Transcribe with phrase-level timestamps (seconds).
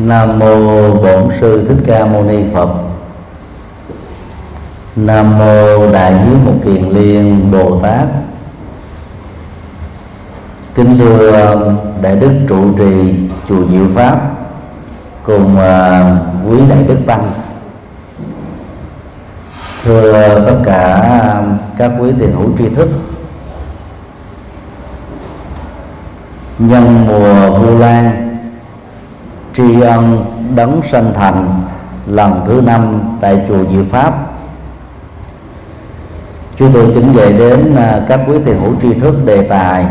[0.00, 2.68] Nam mô Bổn sư Thích Ca Mâu Ni Phật.
[4.96, 8.06] Nam mô Đại Hiếu Một Kiền Liên Bồ Tát.
[10.74, 13.14] Kính thưa um, Đại đức trụ trì,
[13.48, 14.20] chùa Diệu Pháp,
[15.22, 17.32] cùng uh, quý đại đức tăng.
[19.84, 21.00] Thưa uh, tất cả
[21.38, 22.88] um, các quý tiền hữu tri thức,
[26.58, 28.31] nhân mùa vu lan
[29.54, 30.24] tri ân
[30.54, 31.60] đấng sanh thành,
[32.06, 34.14] lần thứ năm tại chùa Diệu Pháp.
[36.56, 39.86] Chúng tôi kính về đến à, các quý tiền hữu tri thức đề tài.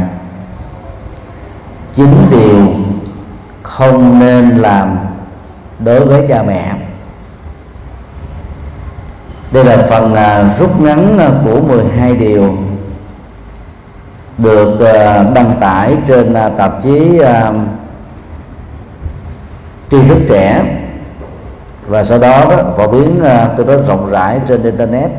[1.94, 2.68] Chín điều
[3.64, 4.98] không nên làm
[5.80, 6.74] đối với cha mẹ.
[9.52, 12.58] Đây là phần à, rút ngắn à, của 12 điều
[14.38, 14.80] được
[15.36, 17.22] đăng tải trên tạp chí
[19.92, 20.64] tri thức trẻ
[21.88, 25.12] và sau đó, đó phổ biến uh, tương đó rộng rãi trên internet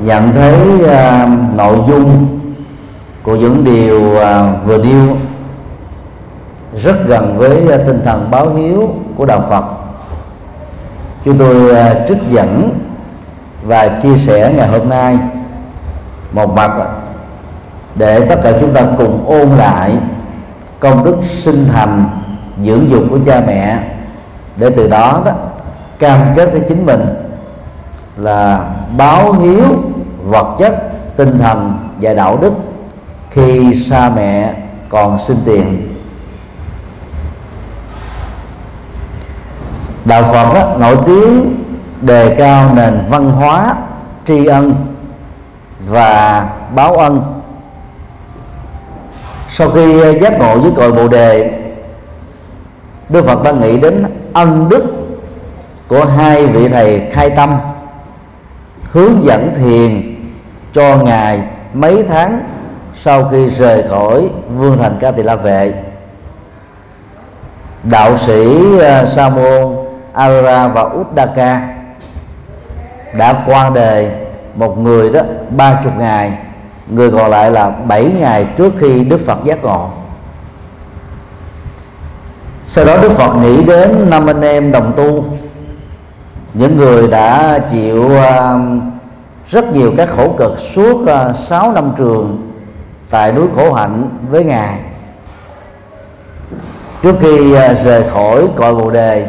[0.00, 2.26] nhận thấy uh, nội dung
[3.22, 5.16] của những điều uh, vừa nêu
[6.76, 9.64] rất gần với uh, tinh thần báo hiếu của đạo Phật.
[11.24, 12.78] Chúng tôi uh, trích dẫn
[13.62, 15.18] và chia sẻ ngày hôm nay
[16.32, 16.72] một mặt
[17.94, 19.96] để tất cả chúng ta cùng ôn lại
[20.80, 22.21] công đức sinh thành
[22.64, 23.78] dưỡng dục của cha mẹ
[24.56, 25.32] để từ đó đó
[25.98, 27.00] cam kết với chính mình
[28.16, 29.64] là báo hiếu
[30.24, 30.74] vật chất
[31.16, 32.52] tinh thần và đạo đức
[33.30, 34.54] khi xa mẹ
[34.88, 35.88] còn xin tiền.
[40.04, 41.56] Đạo phật đó, nổi tiếng
[42.00, 43.74] đề cao nền văn hóa
[44.26, 44.74] tri ân
[45.86, 47.22] và báo ân.
[49.48, 51.61] Sau khi giác ngộ với cội bồ đề
[53.12, 54.84] Đức Phật đã nghĩ đến ân đức
[55.88, 57.58] của hai vị thầy khai tâm,
[58.90, 60.14] hướng dẫn thiền
[60.72, 61.42] cho ngài
[61.74, 62.40] mấy tháng
[62.94, 65.72] sau khi rời khỏi vương thành ca tỳ la vệ.
[67.82, 69.76] Đạo sĩ ờ, sa môn,
[70.12, 71.68] arara và uddaka
[73.18, 74.10] đã qua đời
[74.54, 75.20] một người đó
[75.56, 76.32] ba chục ngày,
[76.88, 79.90] người còn lại là bảy ngày trước khi đức phật giác ngộ
[82.74, 85.24] sau đó đức phật nghĩ đến năm anh em đồng tu.
[86.54, 88.58] Những người đã chịu à,
[89.48, 92.52] rất nhiều các khổ cực suốt à, 6 năm trường
[93.10, 94.80] tại núi khổ hạnh với ngài.
[97.02, 99.26] Trước khi à, rời khỏi cội bồ đề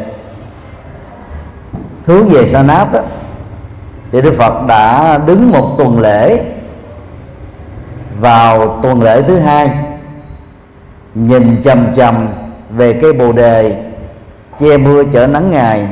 [2.06, 3.00] hướng về sa nát đó,
[4.12, 6.44] thì đức phật đã đứng một tuần lễ
[8.20, 9.70] vào tuần lễ thứ hai
[11.14, 12.28] nhìn chầm chầm
[12.76, 13.84] về cây bồ đề
[14.58, 15.88] che mưa chở nắng ngày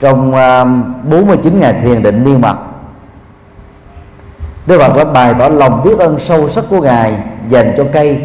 [0.00, 0.64] trong à,
[1.10, 2.56] 49 ngày thiền định miên mật.
[4.66, 7.14] Đức Phật đã bày tỏ lòng biết ơn sâu sắc của Ngài,
[7.48, 8.18] dành cho cây.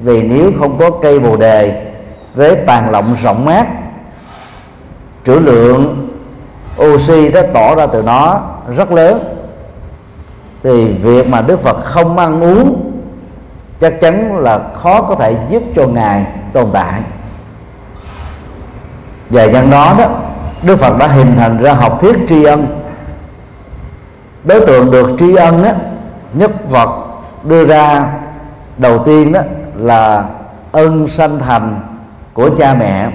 [0.00, 1.86] Vì nếu không có cây bồ đề
[2.34, 3.66] với tàn lọng rộng mát.
[5.24, 6.08] Trữ lượng
[6.82, 8.40] oxy đã tỏ ra từ nó
[8.76, 9.18] rất lớn.
[10.62, 12.90] Thì việc mà Đức Phật không ăn uống
[13.80, 17.00] chắc chắn là khó có thể giúp cho ngài tồn tại.
[19.30, 20.06] Và nhân đó đó
[20.62, 22.66] Đức Phật đã hình thành ra học thuyết tri ân.
[24.44, 25.70] Đối tượng được tri ân đó,
[26.34, 27.06] nhất vật
[27.44, 28.12] đưa ra
[28.78, 29.40] đầu tiên đó
[29.76, 30.24] là
[30.72, 31.80] ân sanh thành
[32.34, 33.10] của cha mẹ.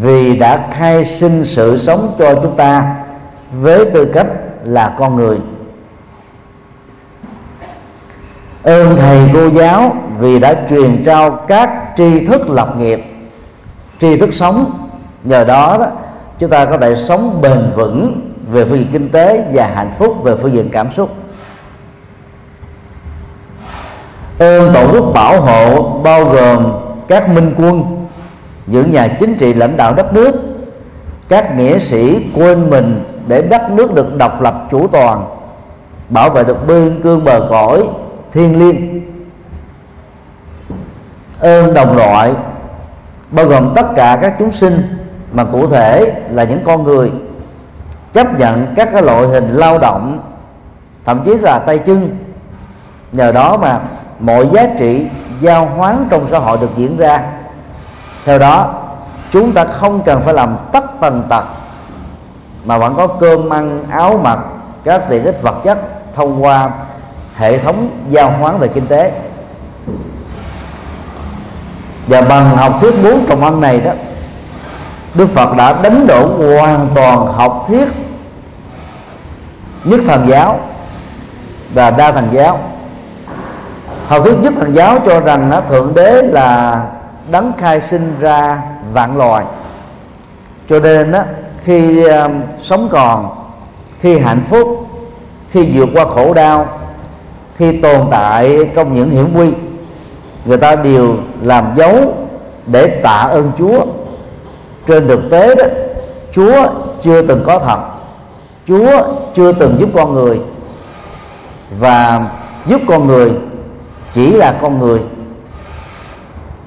[0.00, 2.94] Vì đã khai sinh sự sống cho chúng ta
[3.52, 4.26] với tư cách
[4.64, 5.38] là con người.
[8.62, 13.04] Ơn thầy cô giáo vì đã truyền trao các tri thức lập nghiệp
[14.00, 14.88] tri thức sống.
[15.24, 15.86] Nhờ đó, đó
[16.38, 20.22] chúng ta có thể sống bền vững về phương diện kinh tế và hạnh phúc
[20.22, 21.10] về phương diện cảm xúc.
[24.38, 26.72] Ơn tổ quốc bảo hộ bao gồm
[27.08, 28.06] các minh quân
[28.66, 30.32] những nhà chính trị lãnh đạo đất nước
[31.28, 35.24] các nghĩa sĩ quên mình để đất nước được độc lập chủ toàn
[36.08, 37.88] bảo vệ được biên cương bờ cõi
[38.32, 39.01] thiên liêng
[41.42, 42.34] ơn đồng loại,
[43.30, 44.98] bao gồm tất cả các chúng sinh,
[45.32, 47.10] mà cụ thể là những con người.
[48.12, 50.18] Chấp nhận các cái loại hình lao động,
[51.04, 52.16] thậm chí là tay chân.
[53.12, 53.78] Nhờ đó mà
[54.20, 55.06] mọi giá trị
[55.40, 57.22] giao hoán trong xã hội được diễn ra.
[58.24, 58.74] Theo đó,
[59.30, 61.44] chúng ta không cần phải làm tất tần tật,
[62.64, 64.38] mà vẫn có cơm ăn, áo mặc,
[64.84, 65.78] các tiện ích vật chất
[66.14, 66.70] thông qua
[67.36, 69.12] hệ thống giao hoán về kinh tế
[72.06, 73.92] và bằng học thuyết bốn trọng ân này đó
[75.14, 77.88] Đức Phật đã đánh đổ hoàn toàn học thuyết
[79.84, 80.60] nhất thần giáo
[81.74, 82.58] và đa thần giáo.
[84.06, 86.82] Học thuyết nhất thần giáo cho rằng đó, thượng đế là
[87.30, 88.62] đấng khai sinh ra
[88.92, 89.44] vạn loài.
[90.68, 91.22] Cho nên đó,
[91.64, 93.28] khi um, sống còn
[94.00, 94.86] khi hạnh phúc
[95.48, 96.66] khi vượt qua khổ đau
[97.56, 99.50] khi tồn tại trong những hiểm nguy
[100.44, 102.14] người ta đều làm dấu
[102.66, 103.84] để tạ ơn Chúa.
[104.86, 105.64] Trên thực tế đó
[106.32, 106.68] Chúa
[107.02, 107.78] chưa từng có thật.
[108.66, 109.02] Chúa
[109.34, 110.40] chưa từng giúp con người.
[111.78, 112.26] Và
[112.66, 113.32] giúp con người
[114.12, 115.00] chỉ là con người.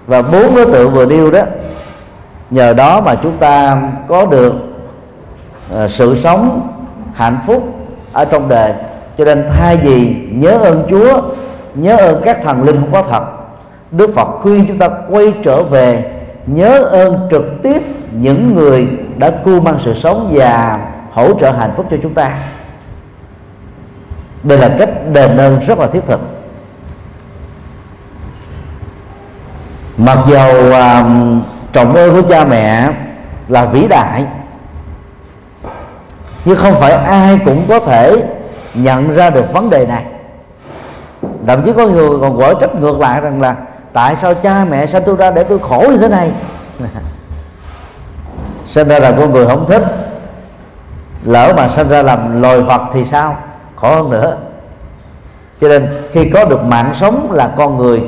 [0.07, 1.42] Và bốn đối tượng vừa nêu đó
[2.50, 4.54] nhờ đó mà chúng ta có được
[5.83, 6.68] uh, sự sống
[7.13, 7.63] hạnh phúc
[8.13, 8.74] ở trong đời.
[9.18, 11.22] Cho nên thay vì nhớ ơn Chúa
[11.75, 13.34] nhớ ơn các thần linh không có thật
[13.97, 16.12] Đức Phật khuyên chúng ta quay trở về
[16.45, 17.81] nhớ ơn trực tiếp
[18.12, 18.88] những người
[19.18, 20.80] đã cưu mang sự sống và
[21.12, 22.38] hỗ trợ hạnh phúc cho chúng ta.
[24.44, 26.21] Đây là cách đền ơn rất là thiết thực.
[29.98, 31.41] Mặc dầu um,
[31.71, 32.89] trọng ơn của cha mẹ
[33.48, 34.25] là vĩ đại
[36.45, 38.24] nhưng không phải ai cũng có thể
[38.74, 40.03] nhận ra được vấn đề này.
[41.48, 43.56] Thậm chí có người còn gọi trách ngược lại rằng là
[43.95, 46.31] tại sao cha mẹ sanh tôi ra để tôi khổ như thế này?
[48.68, 49.83] Sinh ra là con người không thích.
[51.24, 53.38] Lỡ mà sinh ra làm loài vật thì sao?
[53.75, 54.38] Khổ hơn nữa.
[55.62, 58.03] Cho nên khi có được mạng sống là con người,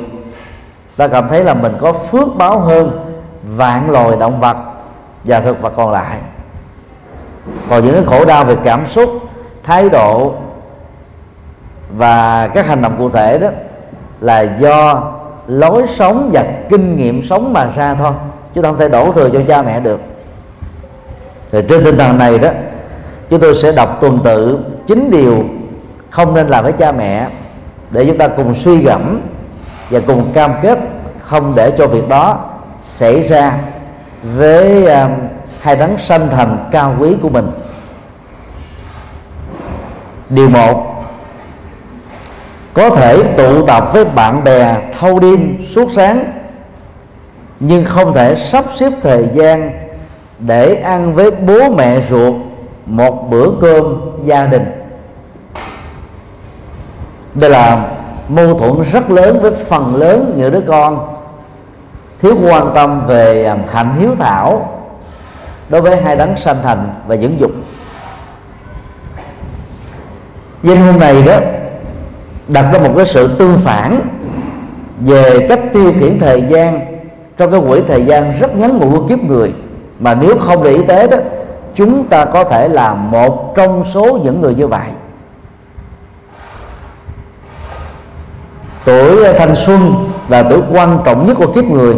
[0.96, 3.08] ta cảm thấy là mình có phước báo hơn
[3.42, 4.56] vạn loài động vật
[5.24, 6.18] và thực vật còn lại.
[7.70, 9.10] Còn những cái khổ đau về cảm xúc,
[9.62, 10.34] thái độ
[11.96, 13.48] và các hành động cụ thể đó
[14.20, 15.02] là do
[15.48, 18.12] lối sống và kinh nghiệm sống mà ra thôi
[18.54, 20.00] chứ không thể đổ thừa cho cha mẹ được.
[21.52, 22.48] Thì trên tinh thần này đó
[23.30, 25.44] chúng tôi sẽ đọc tuần tự chín điều
[26.10, 27.28] không nên làm với cha mẹ
[27.90, 29.20] để chúng ta cùng suy gẫm
[29.90, 30.78] và cùng cam kết
[31.20, 32.44] không để cho việc đó
[32.82, 33.58] xảy ra
[34.22, 35.10] với um,
[35.60, 37.50] hai đấng sanh thành cao quý của mình.
[40.28, 40.87] Điều một
[42.78, 46.24] có thể tụ tập với bạn bè, thâu đêm, suốt sáng.
[47.60, 49.70] Nhưng không thể sắp xếp thời gian
[50.38, 52.34] để ăn với bố mẹ ruột
[52.86, 54.64] một bữa cơm gia đình.
[57.34, 57.90] Đây là
[58.28, 61.16] mâu thuẫn rất lớn với phần lớn những đứa con
[62.22, 64.68] thiếu quan tâm về à, hạnh hiếu thảo
[65.68, 67.50] đối với hai đấng sanh thành và dưỡng dục.
[70.62, 71.38] Danh hôm này đó
[72.48, 74.00] đặt ra một cái sự tương phản
[75.00, 76.80] về cách tiêu khiển thời gian.
[77.36, 79.52] Trong cái quỹ thời gian rất ngắn ngủi của kiếp người
[79.98, 81.16] mà nếu không để ý tế đó
[81.74, 84.88] chúng ta có thể là một trong số những người như vậy.
[88.84, 89.94] Tuổi thanh xuân
[90.28, 91.96] là tuổi quan trọng nhất của kiếp người.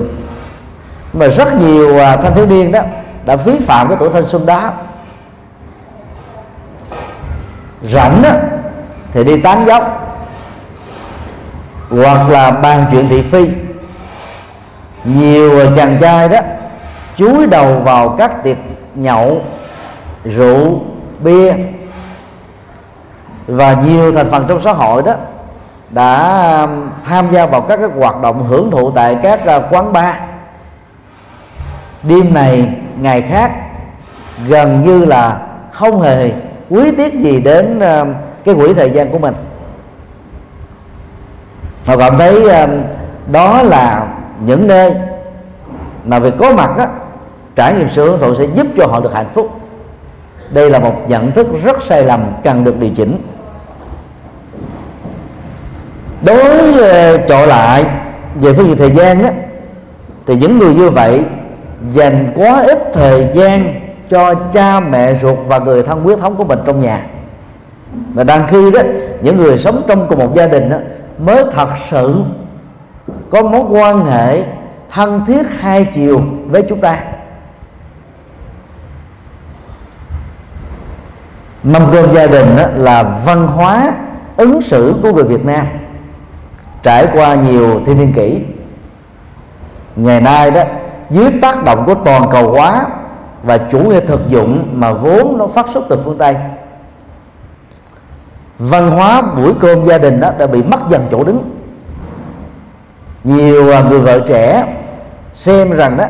[1.12, 2.80] Mà rất nhiều à, thanh thiếu niên đó
[3.26, 4.72] đã vi phạm cái tuổi thanh xuân đó.
[7.82, 8.30] Rảnh đó,
[9.12, 10.09] thì đi tán dốc
[11.90, 13.48] hoặc là bàn chuyện thị phi.
[15.04, 16.38] Nhiều chàng trai đó
[17.16, 18.56] chúi đầu vào các tiệc
[18.94, 19.42] nhậu,
[20.24, 20.80] rượu,
[21.20, 21.54] bia.
[23.46, 25.14] Và nhiều thành phần trong xã hội đó
[25.90, 29.92] đã um, tham gia vào các cái hoạt động hưởng thụ tại các uh, quán
[29.92, 30.14] bar.
[32.02, 32.68] Đêm này,
[33.00, 33.50] ngày khác,
[34.46, 36.30] gần như là không hề
[36.70, 38.14] quý tiếc gì đến um,
[38.44, 39.34] cái quỹ thời gian của mình
[41.86, 42.70] họ cảm thấy um,
[43.32, 44.06] đó là
[44.44, 44.92] những nơi
[46.04, 46.88] mà việc có mặt á,
[47.56, 49.50] trải nghiệm sự hưởng thụ sẽ giúp cho họ được hạnh phúc.
[50.50, 53.18] Đây là một nhận thức rất sai lầm cần được điều chỉnh.
[56.22, 56.74] Đối
[57.28, 57.84] trọ uh, lại
[58.34, 59.30] về phương diện thời gian á,
[60.26, 61.24] thì những người như vậy
[61.92, 63.74] dành quá ít thời gian
[64.10, 67.06] cho cha mẹ ruột và người thân huyết thống của mình trong nhà.
[68.14, 68.80] Và đang khi đó
[69.22, 70.76] những người sống trong cùng một gia đình đó,
[71.20, 72.24] mới thật sự
[73.30, 74.44] có mối quan hệ
[74.90, 77.00] thân thiết hai chiều với chúng ta.
[81.62, 83.92] Mâm cơm gia đình đó là văn hóa
[84.36, 85.66] ứng xử của người Việt Nam.
[86.82, 88.40] Trải qua nhiều thiên niên kỷ,
[89.96, 90.62] ngày nay đó,
[91.10, 92.86] dưới tác động của toàn cầu hóa
[93.42, 96.36] và chủ nghĩa thực dụng mà vốn nó phát xuất từ phương Tây
[98.60, 101.50] văn hóa buổi cơm gia đình đó đã bị mất dần chỗ đứng.
[103.24, 104.64] Nhiều à, người vợ trẻ
[105.32, 106.04] xem rằng đó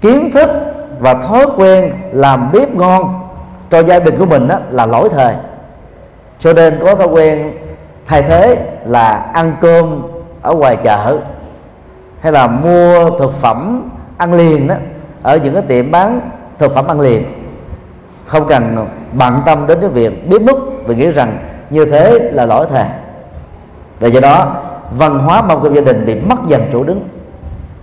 [0.00, 0.50] kiến thức
[0.98, 3.20] và thói quen làm bếp ngon
[3.70, 5.34] cho gia đình của mình đó là lỗi thời.
[6.38, 7.52] Cho nên có thói quen
[8.06, 10.02] thay thế là ăn cơm
[10.42, 11.18] ở ngoài chợ
[12.20, 14.74] hay là mua thực phẩm ăn liền đó
[15.22, 16.20] ở những cái tiệm bán
[16.58, 17.24] thực phẩm ăn liền.
[18.26, 21.38] Không cần bận tâm đến cái việc bếp nút vì nghĩ rằng
[21.70, 22.84] như thế là lỗi thề.
[24.00, 24.56] Và do đó,
[24.90, 27.08] văn hóa mong cơm gia đình bị mất dần chỗ đứng.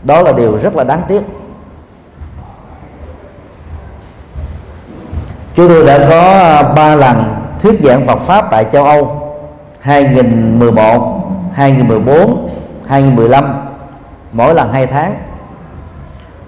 [0.04, 1.22] Đó là điều rất là đáng tiếc.
[5.56, 7.24] Chúng tôi đã có à, ba lần
[7.60, 9.34] thuyết giảng Phật pháp tại châu Âu
[9.80, 12.50] 2011 2014
[12.88, 13.46] 2015
[14.32, 15.18] mỗi lần hai tháng.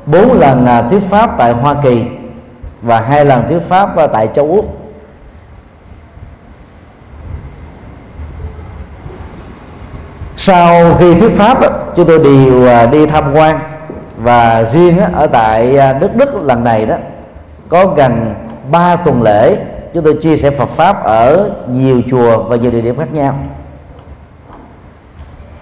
[0.05, 2.03] Bốn lần à, thuyết pháp tại Hoa Kỳ
[2.81, 4.78] và hai lần thuyết pháp à, tại châu Úc.
[10.50, 11.60] Sau khi thuyết pháp
[11.96, 13.60] chúng tôi đều à, đi tham quan.
[14.18, 16.96] Và riêng ở tại à, nước Đức lần này đó
[17.70, 18.34] có gần
[18.72, 19.58] 3 tuần lễ
[19.94, 23.36] chúng tôi chia sẻ Phật pháp ở nhiều chùa và nhiều địa điểm khác nhau.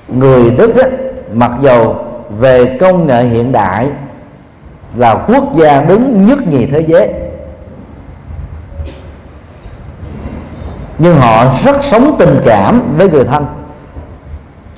[0.08, 0.88] Người Đức á,
[1.34, 1.96] mặc dầu
[2.40, 3.88] về công nghệ hiện đại
[4.96, 7.14] là quốc gia đứng nhất nhì thế giới
[10.98, 13.46] nhưng họ rất sống tình cảm với người thân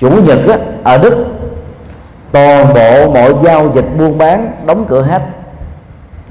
[0.00, 1.26] chủ nhật á, ở Đức
[2.32, 5.22] toàn bộ mọi giao dịch buôn bán đóng cửa hết.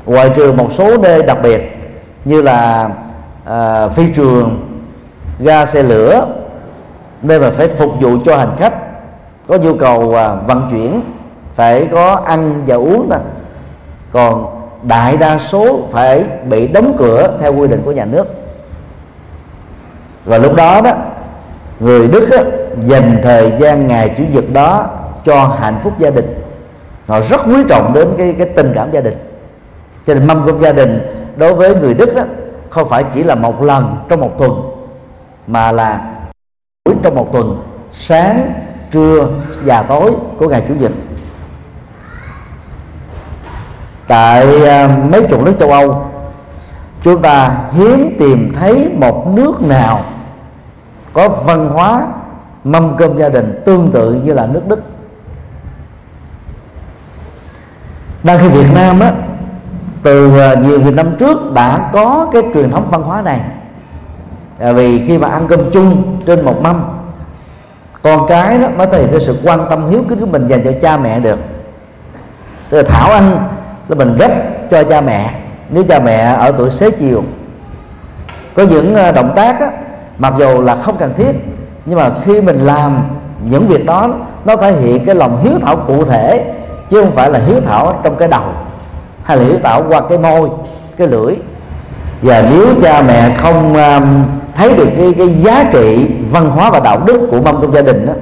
[0.06, 1.78] Ngoài trừ một số nơi đặc biệt
[2.26, 2.90] như là
[3.46, 4.70] à, phi trường
[5.40, 6.26] ga xe lửa
[7.22, 8.74] nơi mà phải phục vụ cho hành khách
[9.48, 11.02] có nhu cầu à, vận chuyển
[11.56, 13.18] phải có ăn và uống nè.
[14.12, 14.46] Còn
[14.84, 18.28] đại đa số phải bị đóng cửa theo quy định của nhà nước.
[20.26, 20.92] Và lúc đó đó
[21.80, 22.44] người đức á,
[22.86, 24.88] dành thời gian ngày chủ nhật đó
[25.26, 26.44] cho hạnh phúc gia đình.
[27.08, 29.18] Họ rất quý trọng đến cái cái tình cảm gia đình.
[30.06, 31.02] Cho nên mâm cơm gia đình
[31.36, 32.24] đối với người đức đó
[32.70, 34.62] không phải chỉ là một lần trong một tuần,
[35.48, 36.02] mà là
[36.86, 37.62] buổi trong một tuần,
[37.94, 38.54] sáng,
[38.92, 39.28] trưa
[39.64, 40.92] và tối của ngày chủ nhật.
[44.08, 46.06] Tại à, mấy chục nước châu âu,
[47.04, 50.00] chúng ta hiếm tìm thấy một nước nào
[51.14, 52.08] có văn hóa
[52.72, 54.84] mâm cơm gia đình tương tự như là nước đức.
[58.24, 59.14] Đang khi việt nam á
[60.04, 63.40] từ nhiều nhiều nghìn năm trước đã có cái truyền thống văn hóa này.
[64.60, 66.84] À, vì khi mà ăn cơm chung trên một mâm
[68.02, 70.64] con cái đó mới thể hiện cái sự quan tâm hiếu kính của mình dành
[70.64, 71.40] cho cha mẹ được.
[72.70, 73.50] Tức là thảo ăn
[73.88, 74.32] là mình gấp
[74.72, 75.34] cho cha mẹ
[75.70, 77.24] nếu cha mẹ ở tuổi xế chiều.
[78.54, 79.72] Có những ờ, động tác á,
[80.18, 81.32] mặc dù là không cần thiết
[81.90, 83.02] nhưng mà khi mình làm
[83.44, 84.10] những việc đó
[84.46, 86.54] nó thể hiện cái lòng hiếu thảo cụ thể
[86.90, 88.44] chứ không phải là hiếu thảo trong cái đầu
[89.24, 90.50] hay là hiếu thảo qua cái môi
[90.98, 91.36] cái lưỡi.
[92.22, 94.24] Và nếu cha mẹ không um,
[94.56, 97.82] thấy được cái, cái giá trị văn hóa và đạo đức của mâm trong gia
[97.82, 98.14] đình đó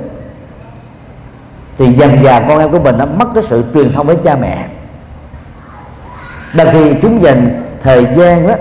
[1.78, 4.36] thì dần dà con em của mình nó mất cái sự truyền thông với cha
[4.36, 4.66] mẹ.
[6.56, 8.54] Đôi khi chúng dành thời gian đó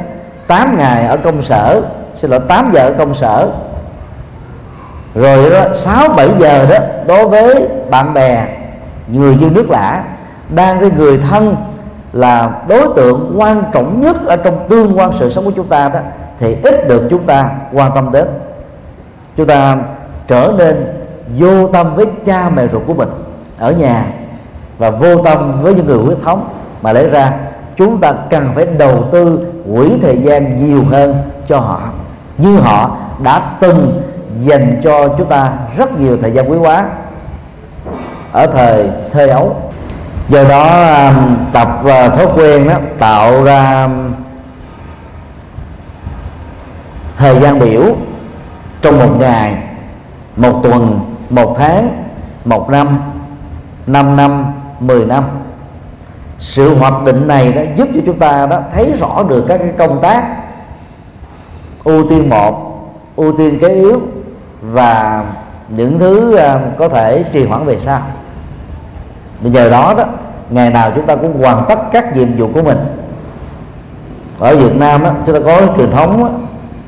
[0.47, 1.83] 8 ngày ở công sở
[2.15, 3.49] xin lỗi 8 giờ ở công sở
[5.17, 8.47] rồi đó 6 7 giờ đó, đối với bạn bè,
[9.09, 10.05] người dân nước lạ
[10.49, 11.57] đang với người thân
[12.13, 15.89] là đối tượng quan trọng nhất ở trong tương quan sự sống của chúng ta
[15.89, 16.01] đó,
[16.39, 18.27] thì ít được chúng ta quan tâm đến.
[19.37, 19.77] Chúng ta
[20.27, 20.87] trở nên
[21.39, 23.09] vô tâm với cha mẹ ruột của mình
[23.59, 24.07] ở nhà
[24.79, 26.49] và vô tâm với những người huyết thống.
[26.83, 27.33] Mà lẽ ra,
[27.77, 29.39] chúng ta cần phải đầu tư
[29.75, 31.81] quỹ thời gian nhiều hơn cho họ,
[32.39, 34.03] như họ đã từng
[34.39, 36.89] dành cho chúng ta rất nhiều thời gian quý hóa
[38.33, 39.57] ở thời thơ ấu.
[40.29, 44.13] Do đó um, tập ờ, thói quen đó tạo ra um,
[47.17, 47.83] thời gian biểu
[48.81, 49.59] trong một ngày,
[50.37, 51.01] một tuần,
[51.31, 52.05] một tháng,
[52.45, 52.99] một năm
[53.87, 54.45] năm năm,
[54.81, 55.25] mười năm.
[56.39, 59.73] Sự hoạch định này đã giúp cho chúng ta đó thấy rõ được các cái
[59.79, 60.37] công tác.
[61.85, 62.83] Ưu tiên một,
[63.17, 64.01] ưu tiên cái yếu
[64.73, 65.25] và
[65.69, 68.01] những thứ ờ, có thể trì hoãn về sau.
[69.41, 70.05] Bây giờ đó đó
[70.51, 72.79] ngày nào chúng ta cũng hoàn tất các nhiệm vụ của mình.
[74.39, 76.31] Ở Việt Nam đó, chúng ta có truyền thống đó,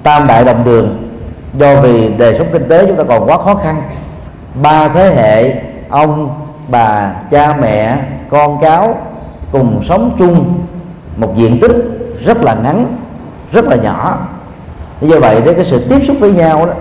[0.03, 1.09] tam đại đồng đường.
[1.55, 3.83] Do vì đời sống kinh tế chúng ta còn quá khó khăn.
[4.63, 7.97] Ba thế hệ ông bà cha mẹ
[8.31, 8.99] con cháu
[9.53, 10.55] cùng sống chung
[11.17, 11.77] một diện tích
[12.25, 12.87] rất là ngắn
[13.53, 14.19] rất là nhỏ.
[15.01, 16.73] Như vậy đấy cái sự tiếp xúc với nhau đó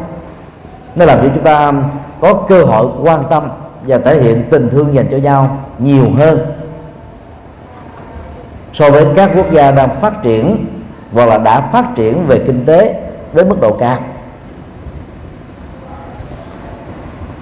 [0.97, 1.73] nó làm cho chúng ta
[2.21, 3.43] có cơ hội quan tâm
[3.81, 6.39] và thể hiện tình thương dành cho nhau nhiều hơn.
[8.73, 10.65] So với các quốc gia đang phát triển
[11.13, 13.01] hoặc là đã phát triển về kinh tế
[13.33, 13.97] đến mức độ cao.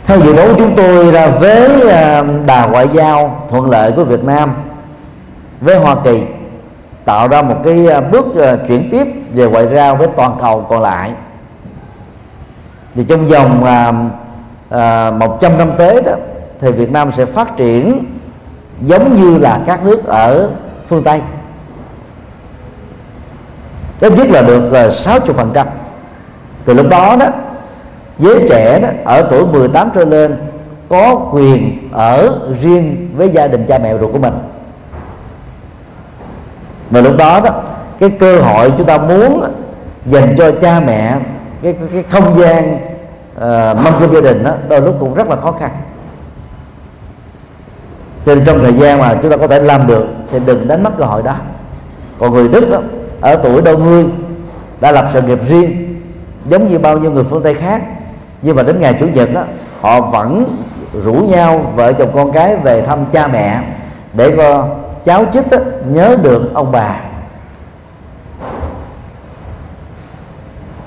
[0.06, 4.04] Theo dự đoán của chúng tôi là với à, đà ngoại giao thuận lợi của
[4.04, 4.54] Việt Nam,
[5.62, 6.24] với Hoa Kỳ
[7.06, 10.66] tạo ra một cái à, bước à, chuyển tiếp về ngoại giao với toàn cầu
[10.70, 11.12] còn lại
[12.96, 13.94] thì trong vòng à,
[14.70, 16.12] à 100 năm tới đó
[16.60, 18.06] thì Việt Nam sẽ phát triển
[18.82, 20.50] giống như là các nước ở
[20.88, 21.22] phương Tây.
[24.00, 25.68] Ít nhất là được à, 60 phần trăm.
[26.66, 27.26] Từ lúc đó đó
[28.20, 30.36] giới trẻ đó ở tuổi 18 trở lên
[30.90, 34.34] có quyền ở riêng với gia đình cha mẹ ruột của mình.
[36.90, 37.52] Và lúc đó đó
[38.00, 39.44] cái cơ hội chúng ta muốn
[40.06, 41.16] dành cho cha mẹ
[41.66, 42.78] cái cái, cái không gian
[43.36, 45.72] ờ, uh, cơm gia đình đó đôi lúc cũng rất là khó khăn.
[48.26, 50.84] Cho nên trong thời gian mà chúng ta có thể làm được thì đừng đánh
[50.84, 51.36] mất cơ hội đó.
[52.20, 52.80] Còn người đức đó,
[53.22, 54.06] ở tuổi đôi mươi
[54.82, 56.00] đã lập sự nghiệp riêng
[56.46, 57.82] giống như bao nhiêu người phương tây khác.
[58.42, 59.44] Nhưng mà đến ngày chủ nhật đó,
[59.82, 60.46] họ vẫn
[61.04, 63.62] rủ nhau vợ chồng con cái về thăm cha mẹ
[64.14, 64.68] để cho
[65.04, 65.58] cháu chích đó,
[65.88, 67.00] nhớ được ông bà.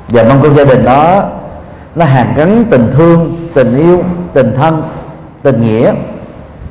[0.09, 1.25] Và mong con gia đình đó,
[1.95, 4.83] nó hàn gắn tình thương, tình yêu, tình thân,
[5.43, 5.93] tình nghĩa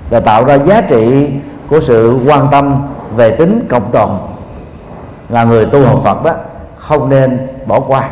[0.09, 1.29] và tạo ra giá trị
[1.69, 4.33] của sự quan tâm về tính cộng đồng.
[5.29, 6.33] Là người tu học Phật đó,
[6.75, 8.09] không nên bỏ qua.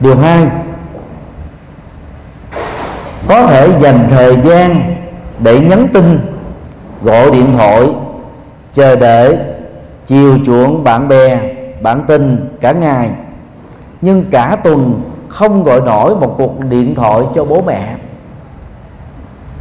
[0.00, 0.46] Điều hai,
[3.28, 4.94] có thể dành thời gian
[5.38, 6.18] để nhắn tin,
[7.02, 7.88] gọi điện thoại,
[8.72, 9.38] chờ đợi,
[10.06, 11.40] chiều chuộng bạn bè
[11.82, 13.10] bạn tình cả ngày.
[14.00, 17.94] Nhưng cả tuần không gọi nổi một cuộc điện thoại cho bố mẹ.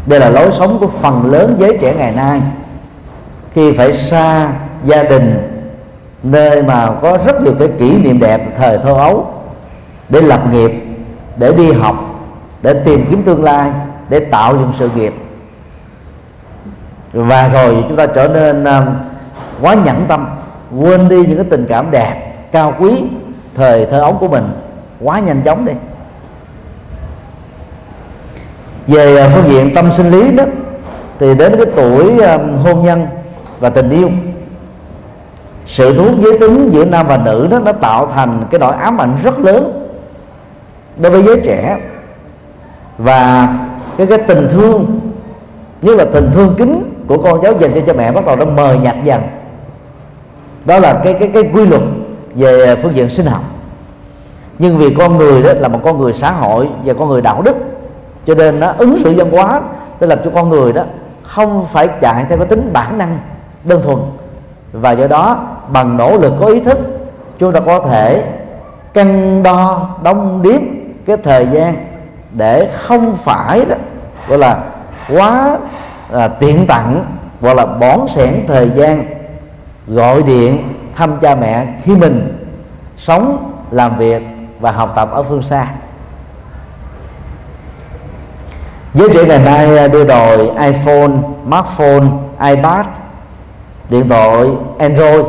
[0.05, 2.41] Đây là lối sống của phần lớn giới trẻ ngày nay.
[3.51, 4.49] Khi phải xa
[4.83, 5.53] gia đình,
[6.23, 9.33] nơi mà có rất nhiều cái kỷ niệm đẹp, thời thơ ấu,
[10.09, 10.71] để lập nghiệp,
[11.37, 11.95] để đi học,
[12.61, 13.71] để tìm kiếm tương lai,
[14.09, 15.13] để tạo dựng sự nghiệp.
[17.13, 18.85] Và rồi chúng ta trở nên à,
[19.61, 20.27] quá nhẫn tâm
[20.79, 23.03] quên đi những cái tình cảm đẹp, cao quý,
[23.55, 24.43] thời thơ ấu của mình.
[25.01, 25.73] Quá nhanh chóng đi.
[28.87, 30.43] Về à, phương diện tâm sinh lý đó,
[31.19, 33.07] thì đến cái tuổi à, hôn nhân
[33.59, 34.09] và tình yêu,
[35.65, 38.75] sự thu hút giới tính giữa nam và nữ đó nó tạo thành cái nỗi
[38.75, 39.89] ám ảnh rất lớn
[40.97, 41.77] đối với giới trẻ.
[42.97, 43.55] Và
[43.97, 44.99] cái cái tình thương
[45.81, 48.45] như là tình thương kính của con cháu dành cho cha mẹ bắt đầu nó
[48.45, 49.21] mờ nhạt dần
[50.67, 51.81] đó là cái cái cái quy luật
[52.35, 53.43] về phương diện sinh học.
[54.59, 57.41] Nhưng vì con người đó là một con người xã hội và con người đạo
[57.41, 57.55] đức
[58.25, 59.61] cho nên nó ứng xử văn hóa
[59.99, 60.83] để làm cho con người đó
[61.23, 63.19] không phải chạy theo cái tính bản năng
[63.63, 63.97] đơn thuần.
[64.71, 66.77] Và do đó bằng nỗ lực có ý thức
[67.39, 68.23] chúng ta có thể
[68.93, 70.61] cân đo đong điếm
[71.05, 71.75] cái thời gian
[72.31, 73.75] để không phải đó
[74.27, 74.57] gọi là
[75.09, 75.57] quá
[76.13, 77.05] à, tiện tặng
[77.41, 79.16] hoặc là bón sẻn thời gian
[79.87, 82.47] gọi điện thăm cha mẹ khi mình
[82.97, 84.21] sống làm việc
[84.59, 85.67] và học tập ở phương xa.
[88.93, 91.11] Giới trẻ ngày nay đưa đòi iPhone,
[91.45, 92.07] smartphone,
[92.41, 92.85] iPad,
[93.89, 94.47] điện thoại
[94.79, 95.25] Android.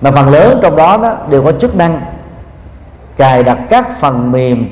[0.00, 2.00] Mà phần lớn trong đó, đó đều có chức năng
[3.16, 4.66] cài đặt các phần mềm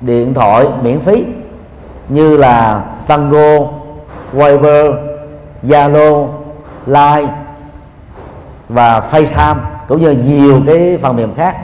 [0.00, 1.24] điện thoại miễn phí
[2.08, 3.58] như là Tango,
[4.32, 4.86] Viber,
[5.62, 6.28] Zalo,
[6.86, 7.32] Line
[8.68, 9.56] và FaceTime
[9.88, 11.56] cũng như nhiều cái phần mềm khác.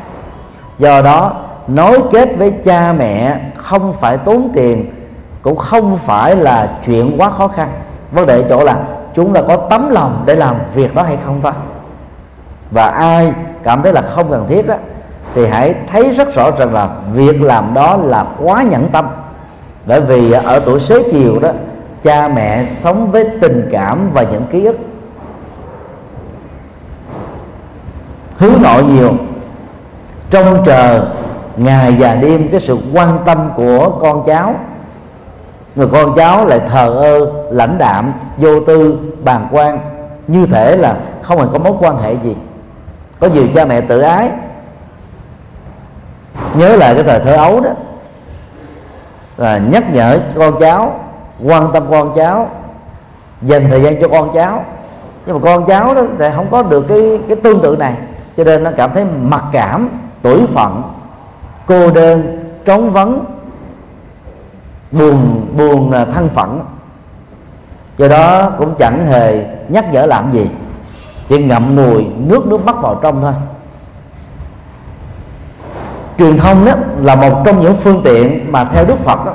[0.79, 1.33] Do đó
[1.69, 4.93] nối kết với cha mẹ không phải tốn tiền
[5.43, 7.69] cũng không phải là chuyện quá khó khăn.
[8.13, 8.77] Vấn đề chỗ là
[9.15, 11.53] chúng ta có tấm lòng để làm việc đó hay không thôi.
[12.71, 14.77] Và ai cảm thấy là không cần thiết á,
[15.35, 19.07] thì hãy thấy rất rõ rằng là việc làm đó là quá nhẫn tâm
[19.87, 21.51] bởi vì ở tuổi xế chiều đó
[22.03, 24.79] cha mẹ sống với tình cảm và những ký ức
[28.43, 29.15] hướng nội nhiều.
[30.31, 31.07] Trông chờ
[31.57, 34.55] ngày và đêm cái sự quan tâm của con cháu.
[35.75, 39.79] Người con cháu lại thờ ơ, lãnh đạm, vô tư, bàng quan.
[40.27, 42.37] Như thể là không hề có mối quan hệ gì.
[43.21, 44.31] Có nhiều cha mẹ tự ái.
[46.55, 47.71] Nhớ lại cái thời thơ ấu đó.
[49.37, 51.01] Là nhắc nhở con cháu,
[51.45, 52.49] quan tâm con cháu,
[53.43, 54.65] dành thời gian cho con cháu.
[55.27, 57.95] Nhưng mà con cháu đó thì không có được cái cái tương tự này
[58.37, 59.89] cho nên nó cảm thấy mặc cảm
[60.23, 60.83] tuổi phận
[61.67, 63.25] cô đơn trống vắng
[64.93, 66.61] buồn buồn thân phận.
[67.99, 70.51] Do đó cũng chẳng hề nhắc nhở làm gì
[71.29, 73.33] chỉ ngậm ngùi nước nước mắt vào trong thôi.
[76.19, 79.35] Truyền thông đó là một trong những phương tiện mà theo Đức Phật đó,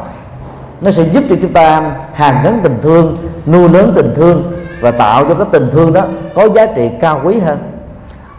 [0.81, 4.91] nó sẽ giúp cho chúng ta hàn gắn tình thương nuôi lớn tình thương và
[4.91, 6.05] tạo cho cái tình thương đó
[6.36, 7.57] có giá trị cao quý hơn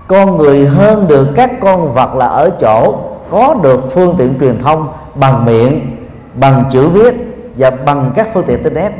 [0.08, 2.94] con người hơn được các con vật là ở chỗ
[3.30, 5.96] có được phương tiện truyền thông bằng miệng,
[6.34, 7.14] bằng chữ viết
[7.56, 8.92] và bằng các phương tiện internet.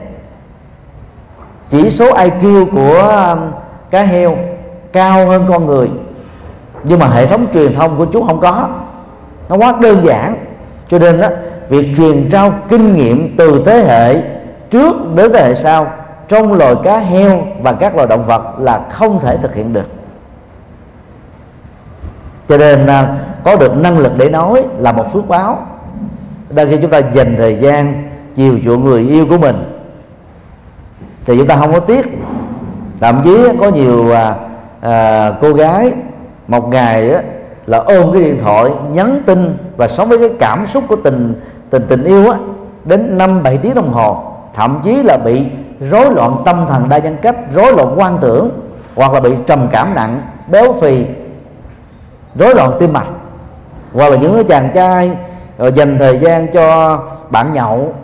[1.69, 2.99] Chỉ số IQ của
[3.33, 3.39] um,
[3.91, 4.37] cá heo
[4.93, 5.89] cao hơn con người,
[6.85, 8.69] nhưng mà hệ thống truyền thông của chú không có.
[9.49, 10.37] Nó quá đơn giản.
[10.89, 11.29] Cho nên đó
[11.69, 14.23] việc truyền trao kinh nghiệm từ thế hệ
[14.71, 15.87] trước đến thế hệ sau
[16.29, 19.98] trong loài cá heo và các loài động vật là không thể thực hiện được
[22.49, 25.67] cho nên à, có được năng lực để nói là một phước báo.
[26.51, 29.57] Đang khi chúng ta dành thời gian chiều chuộng người yêu của mình
[31.25, 32.19] thì chúng ta không có tiếc.
[33.01, 34.35] Thậm chí có nhiều à,
[34.81, 35.93] à, cô gái
[36.49, 37.23] một ngày á,
[37.67, 41.41] là ôm cái điện thoại nhắn tin và sống với cái cảm xúc của tình
[41.71, 42.39] tình tình yêu á
[42.85, 44.23] đến năm bảy tiếng đồng hồ.
[44.55, 45.43] Thậm chí là bị
[45.81, 48.51] rối loạn tâm thần đa nhân cách rối loạn quan tưởng
[48.95, 51.05] hoặc là bị trầm cảm nặng béo phì
[52.39, 53.07] rối loạn tim mạch
[53.93, 55.11] hoặc là những cái chàng trai
[55.59, 56.99] rồi dành thời gian cho
[57.31, 57.95] bạn nhậu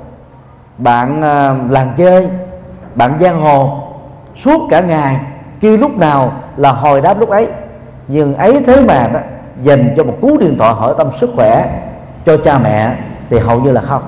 [0.79, 2.29] bạn ờ, uh, làng chơi
[2.95, 3.79] bạn giang hồ
[4.37, 5.21] suốt cả ngày
[5.61, 7.49] kêu lúc nào là hồi đáp lúc ấy.
[8.09, 9.21] Nhưng ấy thế mà đó
[9.63, 11.83] dành cho một cú điện thoại hỏi tâm sức khỏe
[12.27, 12.97] cho cha mẹ
[13.31, 14.03] thì hầu như là không.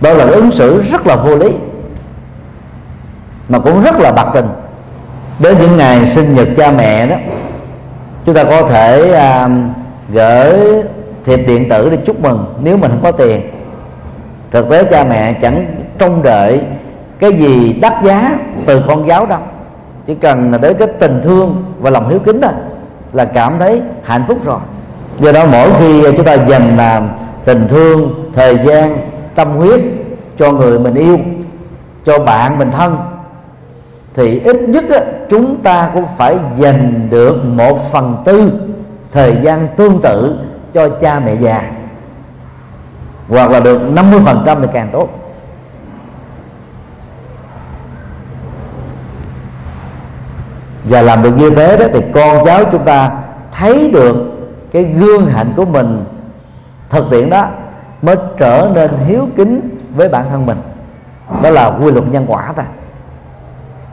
[0.00, 1.52] Đó là ứng xử rất là vô lý
[3.48, 4.48] mà cũng rất là bạc tình.
[5.38, 7.16] Đến những ngày sinh nhật cha mẹ đó
[8.26, 9.48] chúng ta có thể à,
[10.12, 10.82] gửi
[11.24, 13.40] thiệp điện tử để chúc mừng nếu mình không có tiền.
[14.50, 15.66] Thực tế cha mẹ chẳng
[15.98, 16.60] trông đợi
[17.18, 19.40] cái gì đắt giá từ con giáo đâu.
[20.06, 22.48] Chỉ cần tới cái tình thương và lòng hiếu kính đó
[23.12, 24.60] là cảm thấy hạnh phúc rồi.
[25.18, 27.08] Do đó mỗi khi chúng ta dành làm
[27.44, 28.96] tình thương thời gian
[29.34, 29.80] tâm huyết
[30.38, 31.18] cho người mình yêu
[32.04, 32.96] cho bạn mình thân
[34.14, 38.52] thì ít nhất á, chúng ta cũng phải dành được một phần tư
[39.12, 40.38] thời gian tương tự
[40.72, 41.72] cho cha mẹ già.
[43.28, 45.08] Hoặc là được 50% thì càng tốt.
[50.84, 53.10] Và làm được như thế đó thì con cháu chúng ta
[53.52, 54.16] thấy được
[54.72, 56.04] cái gương hạnh của mình
[56.90, 57.46] thực tiễn đó
[58.02, 59.60] mới trở nên hiếu kính
[59.94, 60.58] với bản thân mình.
[61.42, 62.64] Đó là quy luật nhân quả ta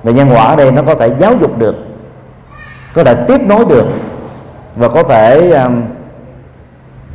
[0.03, 1.75] và nhân quả ở đây nó có thể giáo dục được
[2.93, 3.87] có thể tiếp nối được
[4.75, 5.81] và có thể um,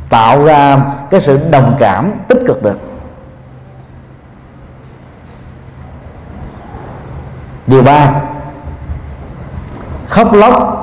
[0.09, 2.79] tạo ra cái sự đồng cảm tích cực được.
[7.67, 8.21] Điều ba
[10.07, 10.81] khóc lóc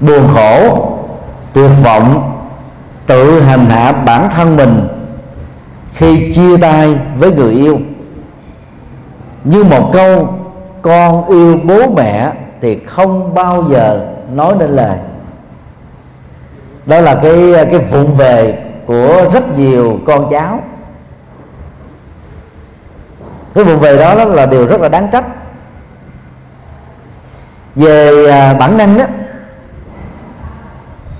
[0.00, 0.88] buồn khổ
[1.52, 2.34] tuyệt vọng
[3.06, 4.88] tự hành hạ bản thân mình
[5.94, 7.78] khi chia tay với người yêu.
[9.44, 10.37] Như một câu
[10.82, 14.98] con yêu bố mẹ thì không bao giờ nói nên lời.
[16.86, 20.60] Đó là cái cái vụng về của rất nhiều con cháu.
[23.54, 25.24] Cái vụng về đó, đó là điều rất là đáng trách.
[27.74, 29.04] Về à, bản năng đó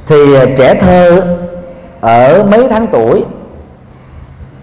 [0.06, 0.16] thì
[0.56, 1.22] trẻ thơ
[2.00, 3.24] ở mấy tháng tuổi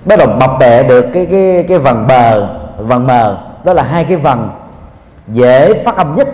[0.05, 3.37] bắt đầu bập bẹ được cái cái cái vần bờ vần mờ.
[3.63, 4.49] Đó là hai cái vần
[5.27, 6.27] dễ phát âm nhất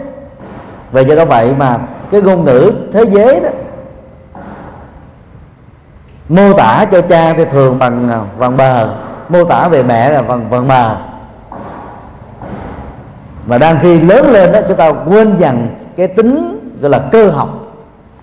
[0.92, 1.80] và do đó vậy mà
[2.12, 3.50] cái ngôn ngữ thế giới đó
[6.30, 8.90] mô tả cho cha thì thường bằng bằng bờ
[9.30, 10.96] mô tả về mẹ là bằng bằng bờ.
[13.46, 17.30] và đang khi lớn lên đó chúng ta quên dần cái tính gọi là cơ
[17.30, 17.50] học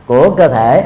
[0.06, 0.84] của cơ thể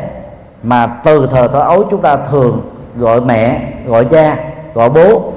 [0.62, 2.60] mà từ thời thơ ấu chúng ta thường
[2.96, 4.36] gọi mẹ gọi cha
[4.74, 5.32] gọi bố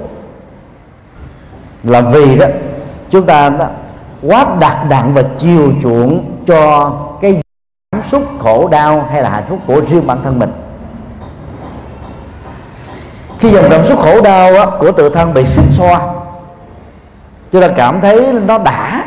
[1.82, 2.46] là vì đó
[3.10, 3.66] chúng ta đó,
[4.22, 7.40] quá đặt đặn và chiều chuộng cho cái
[7.92, 10.52] cảm xúc khổ đau hay là hạnh phúc của riêng bản thân mình.
[13.38, 16.00] Khi dòng cảm xúc khổ đau á, của tự thân bị xích xoa
[17.50, 19.04] chúng ta cảm thấy nó đã.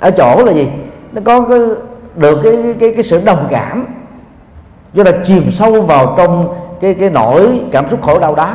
[0.00, 0.68] Ở chỗ là gì?
[1.12, 1.58] Nó có cái,
[2.14, 3.86] được cái cái cái sự đồng cảm.
[4.94, 8.54] Chúng ta chìm sâu vào trong cái cái nỗi cảm xúc khổ đau đó.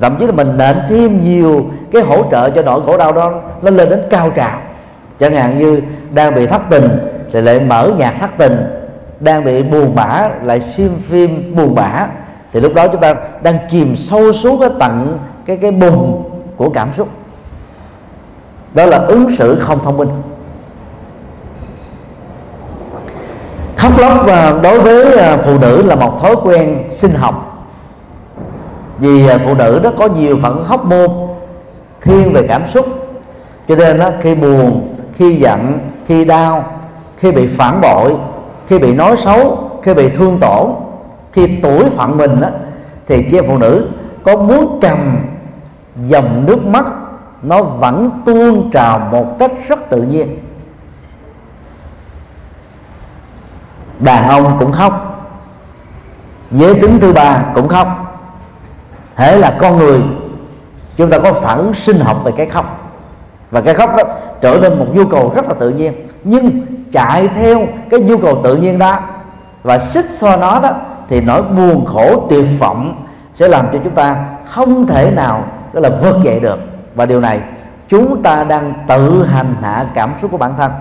[0.00, 3.32] Thậm chí là mình nện thêm nhiều cái hỗ trợ cho nỗi khổ đau đó
[3.62, 4.58] nó lên đến cao trào
[5.18, 5.80] chẳng hạn như
[6.14, 6.88] đang bị thất tình
[7.32, 8.56] thì lại mở nhạc thất tình
[9.20, 12.06] đang bị buồn bã lại xem phim buồn bã
[12.52, 16.22] thì lúc đó chúng ta đang chìm sâu xuống cái tận cái cái bùn
[16.56, 17.08] của cảm xúc.
[18.74, 20.08] Đó là ứng xử không thông minh.
[23.76, 27.66] Khóc lóc à, đối với à, phụ nữ là một thói quen sinh học.
[28.98, 31.10] Vì à, phụ nữ đó có nhiều phần hóc môn
[32.00, 32.86] thiên về cảm xúc.
[33.68, 36.64] Cho nên đó, khi buồn khi giận khi đau
[37.16, 38.16] khi bị phản bội
[38.66, 40.70] khi bị nói xấu khi bị thương tổn
[41.32, 42.48] khi tuổi phận mình đó,
[43.06, 43.88] thì chị phụ nữ
[44.22, 44.98] có muốn cầm
[46.06, 46.86] dòng nước mắt
[47.42, 50.38] nó vẫn tuôn trào một cách rất tự nhiên.
[53.98, 55.24] Đàn ông cũng khóc
[56.50, 57.88] giới tính thứ ba cũng khóc.
[59.16, 60.00] Thế là con người
[60.96, 62.77] chúng ta có phản ứng sinh học về cái khóc
[63.50, 64.04] và cái khóc đó
[64.40, 65.92] trở nên một nhu cầu rất là tự nhiên.
[66.24, 66.50] Nhưng
[66.92, 68.98] chạy theo cái nhu cầu tự nhiên đó
[69.62, 70.70] và xích so nó đó,
[71.08, 75.80] thì nỗi buồn khổ tuyệt vọng sẽ làm cho chúng ta không thể nào, đó
[75.80, 76.58] là vượt dậy được.
[76.94, 77.40] Và điều này
[77.88, 80.72] chúng ta đang tự hành hạ cảm xúc của bản thân.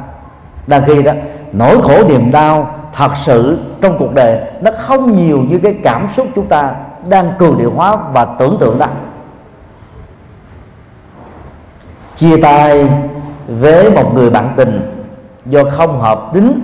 [0.68, 1.12] Đang khi đó,
[1.52, 6.08] nỗi khổ niềm đau thật sự trong cuộc đời nó không nhiều như cái cảm
[6.16, 6.72] xúc chúng ta
[7.10, 8.88] đang cường điệu hóa và tưởng tượng đó.
[12.18, 12.90] Chia tay
[13.48, 14.80] với một người bạn tình
[15.46, 16.62] do không hợp tính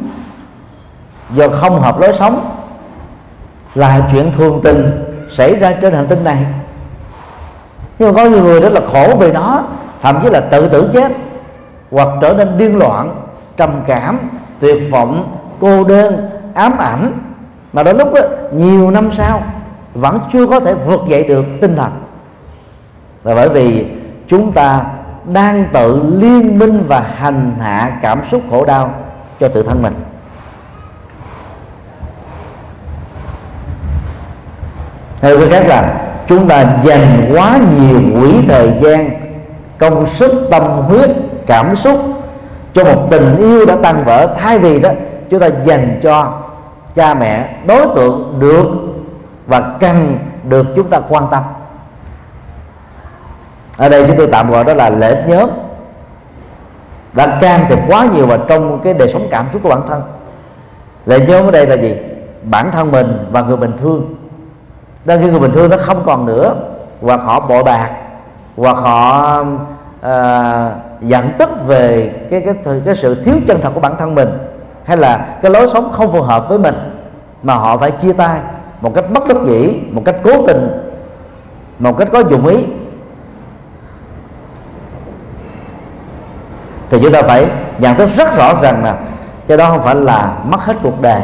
[1.33, 2.49] do không hợp lối sống
[3.75, 4.91] là chuyện thường tình
[5.29, 6.45] xảy ra trên hành tinh này.
[7.99, 9.63] Nhưng mà có nhiều người rất là khổ vì nó
[10.01, 11.11] thậm chí là tự tử chết
[11.91, 13.15] hoặc trở nên điên loạn
[13.57, 14.19] trầm cảm
[14.59, 17.11] tuyệt vọng cô đơn ám ảnh.
[17.73, 18.21] Mà đến lúc đó,
[18.53, 19.41] nhiều năm sau
[19.93, 21.91] vẫn chưa có thể vượt dậy được tinh thần.
[23.23, 23.85] Là bởi vì
[24.27, 24.85] chúng ta
[25.25, 28.93] đang tự liên minh và hành hạ cảm xúc khổ đau
[29.39, 29.93] cho tự thân mình.
[35.21, 35.95] Theo cái khác là
[36.27, 39.09] chúng ta dành quá nhiều quỹ thời gian,
[39.77, 41.09] công sức, tâm huyết,
[41.47, 41.99] cảm xúc
[42.73, 44.35] cho một tình yêu đã tan vỡ.
[44.39, 44.89] Thay vì đó,
[45.29, 46.39] chúng ta dành cho
[46.95, 48.67] cha mẹ, đối tượng được
[49.47, 51.43] và cần được chúng ta quan tâm
[53.77, 55.49] ở đây chúng tôi tạm gọi đó là lễ nhóm.
[57.15, 60.01] Đã can thiệp quá nhiều vào trong cái đời sống cảm xúc của bản thân.
[61.05, 61.95] Lễ nhóm ở đây là gì?
[62.43, 64.15] Bản thân mình và người bình thường.
[65.05, 66.55] Đang khi người bình thường nó không còn nữa.
[67.01, 67.89] Hoặc họ bội bạc.
[68.57, 69.43] Hoặc họ
[70.01, 72.55] à, giận tức về cái cái
[72.85, 74.29] cái sự thiếu chân thật của bản thân mình.
[74.83, 76.75] Hay là cái lối sống không phù hợp với mình.
[77.43, 78.39] Mà họ phải chia tay.
[78.81, 80.91] Một cách bất đắc dĩ một cách cố tình.
[81.79, 82.65] Một cách có dụng ý.
[86.93, 88.97] Thì chúng ta phải nhận thức rất rõ rằng là
[89.47, 91.21] cái đó không phải là mất hết cuộc đời.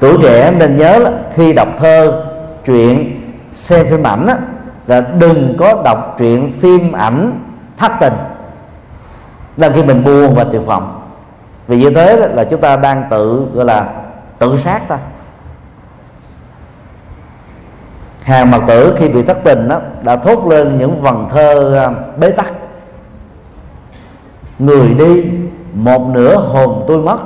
[0.00, 2.22] Tuổi trẻ nên nhớ là khi đọc thơ
[2.64, 3.20] truyện
[3.54, 4.34] xem phim ảnh đó,
[4.86, 7.40] là đừng có đọc truyện phim ảnh
[7.76, 8.12] thất tình.
[9.56, 11.00] Là khi mình buồn và tuyệt vọng
[11.68, 13.88] vì như thế là chúng ta đang tự gọi là
[14.38, 14.98] tự sát ta.
[18.22, 21.90] Hàng mặt tử khi bị thất tình đó, đã thốt lên những vần thơ à,
[22.16, 22.52] bế tắc
[24.58, 25.24] người đi
[25.74, 27.18] một nửa hồn tôi mất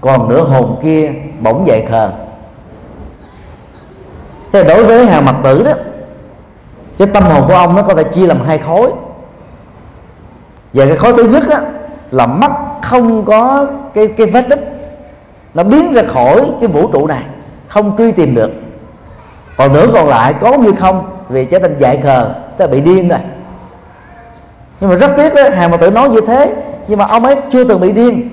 [0.00, 2.10] còn nửa hồn kia bỗng dậy khờ.
[4.52, 5.72] Thế đối với hàng mặt tử đó
[6.98, 8.92] cái tâm hồn của ông nó có thể chia làm hai khối.
[10.72, 11.60] Và cái khối thứ nhất á,
[12.10, 14.60] là mắt không có cái cái vết tích
[15.54, 17.22] nó biến ra khỏi cái vũ trụ này
[17.68, 18.50] không truy tìm được.
[19.56, 23.08] Còn nửa còn lại có như không vì trở thành dại khờ ta bị điên
[23.08, 23.18] rồi
[24.80, 26.54] nhưng mà rất tiếc đó, hàng mà tự nói như thế
[26.88, 28.30] nhưng mà ông ấy chưa từng bị điên.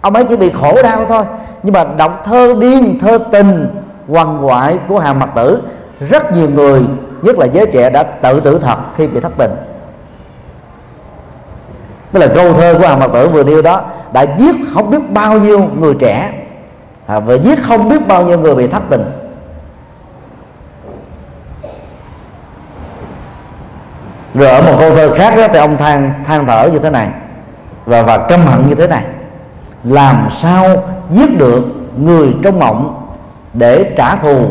[0.00, 1.24] Ông ấy chỉ bị khổ đau thôi.
[1.62, 3.66] Nhưng mà đọc thơ điên thơ tình
[4.08, 5.62] quằn quại của hàng mặt tử
[6.10, 6.82] rất nhiều người
[7.22, 9.50] nhất là giới trẻ đã tự tử thật khi bị thất tình.
[12.12, 15.10] Tức là câu thơ của hàng mặt tử vừa nêu đó đã giết không biết
[15.10, 16.32] bao nhiêu người trẻ.
[17.06, 19.04] À, và giết không biết bao nhiêu người bị thất tình.
[24.34, 27.08] Rồi ở một câu thơ khác đó thì ông than than thở như thế này,
[27.86, 29.02] và và căm hận như thế này.
[29.84, 30.66] Làm sao
[31.10, 31.62] giết được
[31.96, 33.06] người trong mộng
[33.54, 34.46] để trả thù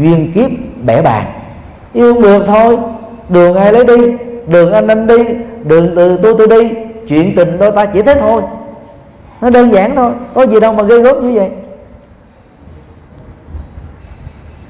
[0.00, 0.50] duyên kiếp
[0.84, 1.24] bẻ bàn
[1.92, 2.78] yêu được thôi,
[3.28, 4.16] đường ai lấy đi?
[4.46, 5.24] Đường anh anh đi,
[5.62, 6.70] đường từ tôi tôi đi.
[7.08, 8.42] Chuyện tình đôi ta chỉ thế thôi.
[9.40, 11.50] Nó đơn giản thôi, có gì đâu mà gây gớm như vậy.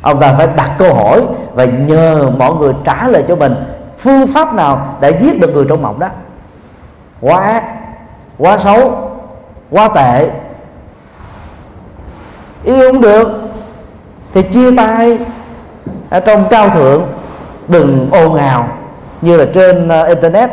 [0.02, 1.22] Ông ta phải đặt câu hỏi
[1.54, 3.54] và nhờ mọi người trả lời cho mình
[4.00, 6.08] phương pháp nào để giết được người trong mộng đó?
[7.20, 7.64] Quá ác
[8.38, 9.10] quá xấu
[9.70, 10.30] quá tệ.
[12.64, 13.28] Yêu không được
[14.34, 15.18] thì chia tay
[16.10, 17.06] ở trong cao thượng
[17.68, 18.68] đừng ồn ào
[19.20, 20.50] như là trên uh, internet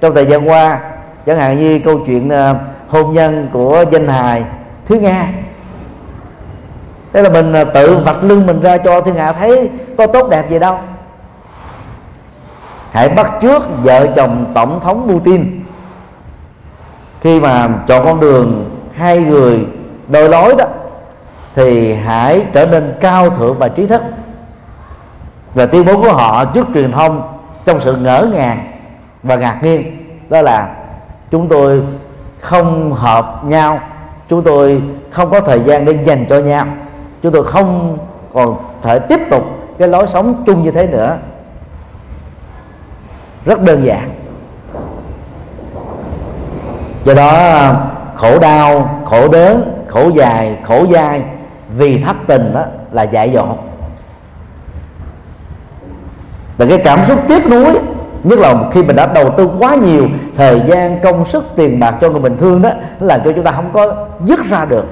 [0.00, 0.80] trong thời gian qua.
[1.26, 2.56] Chẳng hạn như câu chuyện uh,
[2.88, 4.44] hôn nhân của danh hài
[4.86, 5.28] Thúy Nga.
[7.12, 10.28] Thế là mình uh, tự vạch lưng mình ra cho thiên hạ thấy có tốt
[10.30, 10.78] đẹp gì đâu
[12.92, 15.62] hãy bắt trước vợ chồng tổng thống Putin.
[17.20, 19.66] Khi mà chọn con đường hai người
[20.08, 20.64] đôi lối đó,
[21.54, 24.02] thì hãy trở nên cao thượng và trí thức.
[25.54, 27.22] Và tuyên bố của họ trước truyền thông
[27.64, 28.72] trong sự ngỡ ngàng
[29.22, 29.96] và ngạc nhiên,
[30.28, 30.76] đó là
[31.30, 31.82] chúng tôi
[32.38, 33.80] không hợp nhau,
[34.28, 36.66] chúng tôi không có thời gian để dành cho nhau,
[37.22, 37.98] chúng tôi không
[38.32, 39.44] còn thể tiếp tục
[39.78, 41.16] cái lối sống chung như thế nữa
[43.46, 44.10] rất đơn giản.
[47.04, 47.72] Do đó,
[48.14, 51.22] khổ đau, khổ đớn, khổ dài, khổ dai,
[51.76, 53.64] vì thất tình đó là dại dột.
[56.56, 57.78] Và cái cảm xúc tiếc nuối,
[58.22, 60.06] nhất là khi mình đã đầu tư quá nhiều
[60.36, 63.52] thời gian, công sức, tiền bạc cho người mình thương đó làm cho chúng ta
[63.52, 64.84] không có dứt ra được.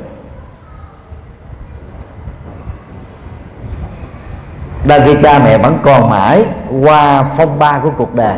[4.84, 6.44] Đang khi cha mẹ vẫn còn mãi
[6.84, 8.36] qua phong ba của cuộc đời,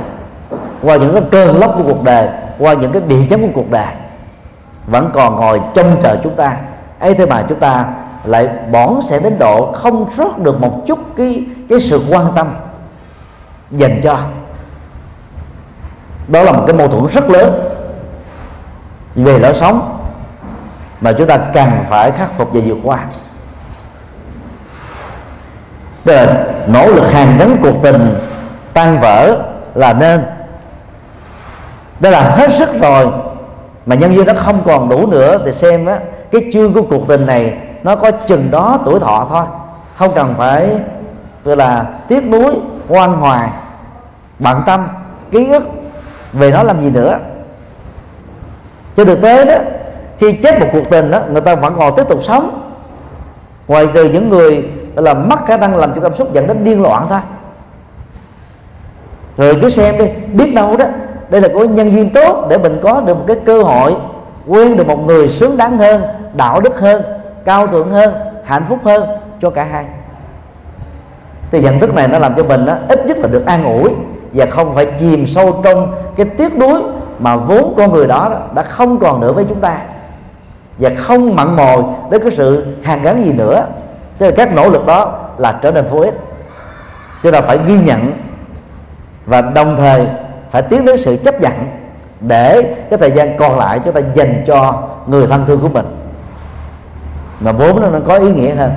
[0.82, 2.28] qua những cái cơn lốc của cuộc đời,
[2.59, 3.94] qua những cái địa chấn của cuộc đời,
[4.87, 6.56] vẫn còn ngồi trông chờ chúng ta.
[6.98, 7.85] Ấy thế mà chúng ta
[8.24, 12.48] lại bỏn sẽ đến độ không rót được một chút cái cái sự quan tâm
[13.70, 14.18] dành cho.
[16.28, 17.61] Đó là một cái mâu thuẫn rất lớn
[19.14, 19.98] về lối sống
[21.00, 22.98] mà chúng ta cần phải khắc phục và vượt qua.
[26.07, 28.14] Tức là nỗ lực hàn gắn cuộc tình,
[28.73, 29.38] tan vỡ
[29.75, 30.23] là nên.
[32.01, 33.07] Đó là hết sức rồi,
[33.87, 35.99] mà nhân viên nó không còn đủ nữa thì xem á,
[36.33, 39.45] cái chương của cuộc tình này nó có chừng đó tuổi thọ thôi.
[39.97, 40.81] Không cần phải,
[41.45, 42.55] gọi là, tiếc nuối,
[42.88, 43.49] oan hoài,
[44.38, 44.88] bận tâm,
[45.31, 45.62] ký ức
[46.33, 47.19] về nó làm gì nữa.
[48.97, 49.55] Trên thực tế đó,
[50.19, 52.62] khi chết một cuộc tình đó người ta vẫn còn tiếp tục sống.
[53.69, 54.64] Ngoài trừ những người
[55.02, 57.20] là mất khả năng làm cho cảm xúc dẫn đến điên loạn thôi.
[59.37, 60.85] Rồi cứ xem đi biết đâu đó
[61.30, 63.96] đây là có nhân viên tốt để mình có được một cái cơ hội
[64.46, 66.02] quen được một người xứng đáng hơn
[66.35, 67.02] đạo đức hơn
[67.44, 69.06] cao thượng hơn hạnh phúc hơn
[69.40, 69.85] cho cả hai.
[71.50, 73.90] Thì nhận thức này nó làm cho mình đó, ít nhất là được an ủi
[74.32, 76.82] và không phải chìm sâu trong cái tiếc nuối
[77.18, 79.78] mà vốn con người đó đã không còn nữa với chúng ta.
[80.78, 83.66] Và không mặn mòi đến cái sự hàn gắn gì nữa
[84.18, 86.14] thế là các nỗ lực đó là trở nên vô ích.
[87.22, 88.12] Cho nên phải ghi nhận
[89.26, 90.07] và đồng thời
[90.50, 91.52] phải tiến đến sự chấp nhận
[92.20, 95.87] để cái thời gian còn lại chúng ta dành cho người thân thương của mình.
[97.40, 98.70] Mà vốn nó có ý nghĩa hơn.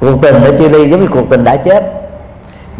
[0.00, 1.92] Cuộc tình đã chia ly giống như cuộc tình đã chết.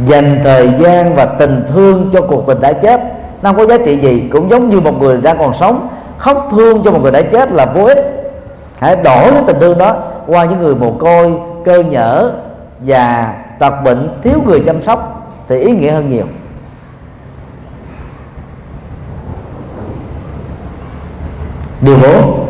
[0.06, 3.00] Dành thời gian và tình thương cho cuộc tình đã chết,
[3.42, 4.28] nó không có giá trị gì.
[4.32, 7.52] Cũng giống như một người đang còn sống khóc thương cho một người đã chết
[7.52, 8.17] là vô ích
[8.80, 11.32] hãy đổi cái tình thương đó qua những người mồ côi
[11.64, 12.32] cơ nhở
[12.82, 16.24] già, tật bệnh thiếu người chăm sóc thì ý nghĩa hơn nhiều.
[21.80, 22.46] Điều bốn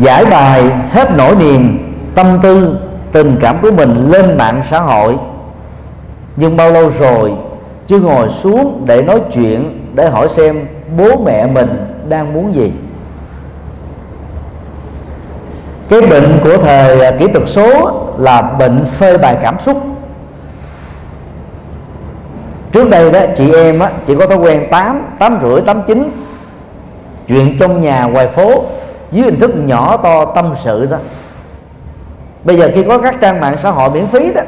[0.00, 1.78] giải bài hết nỗi niềm
[2.14, 2.76] tâm tư
[3.12, 5.16] tình cảm của mình lên mạng xã hội.
[6.36, 7.34] Nhưng bao lâu rồi
[7.86, 10.66] chưa ngồi xuống để nói chuyện để hỏi xem
[10.98, 12.72] bố mẹ mình đang muốn gì?
[15.88, 19.82] Cái bệnh của thời à, kỹ thuật số là bệnh phơi bài cảm xúc.
[22.72, 26.10] Trước đây đó chị em á, chỉ có thói quen tám tám rưỡi tám chín
[27.28, 28.64] chuyện trong nhà ngoài phố
[29.12, 30.96] dưới hình thức nhỏ to tâm sự đó.
[32.44, 34.42] Bây giờ khi có các trang mạng xã hội miễn phí đó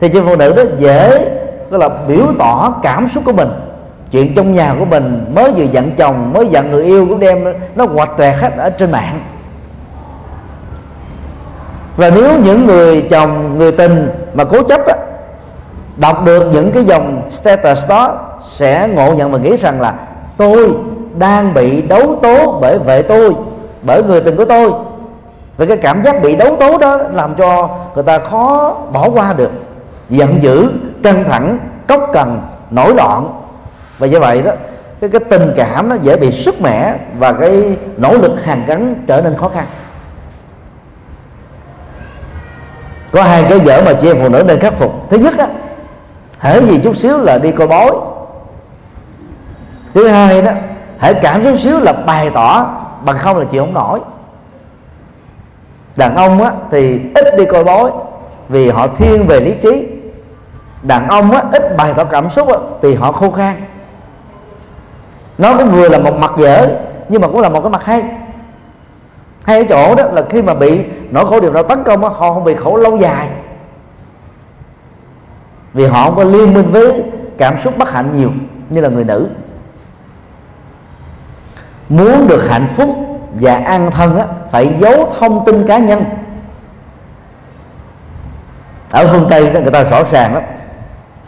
[0.00, 1.28] thì chị phụ nữ đó dễ
[1.70, 3.48] tức là biểu tỏ cảm xúc của mình.
[4.10, 7.44] Chuyện trong nhà của mình mới vừa giận chồng mới giận người yêu cũng đem
[7.74, 9.20] nó quạch toẹt hết ở trên mạng
[11.96, 14.94] và nếu những người chồng người tình mà cố chấp á,
[15.96, 18.18] đọc được những cái dòng status đó
[18.48, 19.94] sẽ ngộ nhận và nghĩ rằng là
[20.36, 20.74] tôi
[21.18, 23.34] đang bị đấu tố bởi vợ tôi
[23.82, 24.72] bởi người tình của tôi.
[25.56, 29.32] Và cái cảm giác bị đấu tố đó làm cho người ta khó bỏ qua
[29.32, 29.50] được
[30.08, 30.68] giận dữ
[31.02, 32.40] căng thẳng cốc cần
[32.70, 33.28] nổi loạn.
[33.98, 34.52] Và như vậy đó
[35.00, 38.94] cái cái tình cảm nó dễ bị sức mẻ và cái nỗ lực hàn gắn
[39.06, 39.64] trở nên khó khăn.
[43.14, 45.10] Có hai cái dở mà chị em phụ nữ nên khắc phục.
[45.10, 45.48] Thứ nhất á
[46.40, 47.90] hễ gì chút xíu là đi coi bói.
[49.94, 50.52] Thứ hai đó
[50.98, 52.66] hãy cảm chút xíu là bày tỏ
[53.04, 54.00] bằng không là chị không nổi.
[55.96, 57.90] Đàn ông á, thì ít đi coi bói
[58.48, 59.86] vì họ thiên về lý trí.
[60.82, 63.64] Đàn ông á, ít bày tỏ cảm xúc á, vì họ khô khan.
[65.38, 66.68] Nó cũng vừa là một mặt dở
[67.08, 68.02] nhưng mà cũng là một cái mặt hay
[69.44, 72.08] hay ở chỗ đó là khi mà bị nỗi khổ điều đau tấn công đó,
[72.08, 73.28] họ không bị khổ lâu dài.
[75.72, 77.04] Vì họ không có liên minh với
[77.38, 78.30] cảm xúc bất hạnh nhiều
[78.70, 79.28] như là người nữ.
[81.88, 82.88] Muốn được hạnh phúc
[83.40, 86.04] và an thân á, phải giấu thông tin cá nhân.
[88.90, 90.42] Ở phương tây đó, người ta rõ ràng lắm.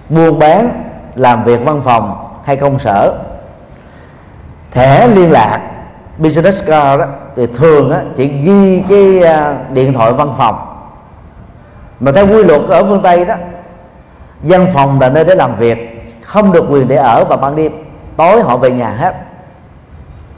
[0.09, 0.83] Buôn bán
[1.14, 3.19] làm việc văn phòng hay công sở
[4.71, 5.61] thẻ liên lạc
[6.19, 7.07] business card đó
[7.37, 10.57] thì thường đó, chỉ ghi cái à, điện thoại văn phòng.
[12.01, 13.35] Mà theo quy luật ở phương tây đó
[14.43, 17.73] văn phòng là nơi để làm việc không được quyền để ở vào ban đêm
[18.17, 19.14] tối họ về nhà hết.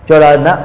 [0.07, 0.57] Cho nên đó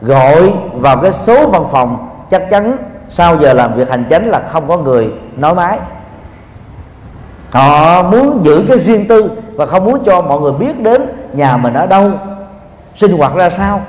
[0.00, 2.76] gọi vào cái số văn phòng chắc chắn
[3.08, 5.78] sau giờ làm việc hành chánh là không có người nói máy
[7.52, 11.02] họ muốn giữ cái riêng tư và không muốn cho mọi người biết đến
[11.32, 12.10] nhà mình ở đâu
[12.96, 13.80] sinh hoạt ra sao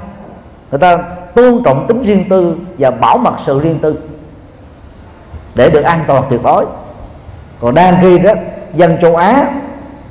[0.74, 0.98] người ta
[1.36, 3.96] tôn trọng tính riêng tư và bảo mật sự riêng tư.
[5.56, 6.66] Để được an toàn tuyệt đối.
[7.62, 8.34] Còn đang khi đó
[8.74, 9.46] dân châu á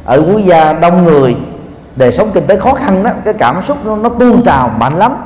[0.04, 1.36] ở quốc gia đông người
[1.96, 4.96] đời sống kinh tế khó khăn đó cái cảm xúc nó, nó tuôn trào mạnh
[4.96, 5.16] lắm.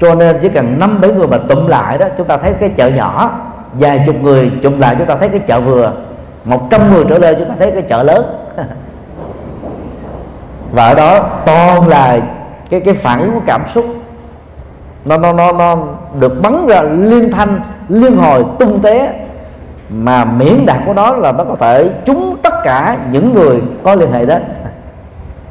[0.00, 2.68] Cho nên chỉ cần năm bảy người mà tụm lại đó chúng ta thấy cái
[2.68, 3.40] chợ nhỏ
[3.72, 5.92] vài chục người chụm lại chúng ta thấy cái chợ vừa.
[6.44, 8.24] Một trăm người trở lên chúng ta thấy cái chợ lớn.
[10.72, 12.20] Và ở đó toàn là
[12.70, 13.86] cái cái phản ứng của cảm xúc
[15.04, 15.76] nó nó nó nó
[16.18, 19.12] được bắn ra liên thanh, liên hồi tung té.
[19.88, 23.94] Mà miễn đạt của nó là nó có thể trúng tất cả những người có
[23.94, 24.42] liên hệ đến.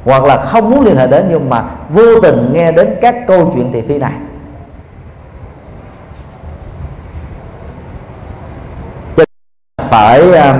[0.05, 3.51] Hoặc là không muốn liên hệ đến nhưng mà vô tình nghe đến các câu
[3.55, 4.11] chuyện thị phi này.
[9.77, 10.57] Phải à,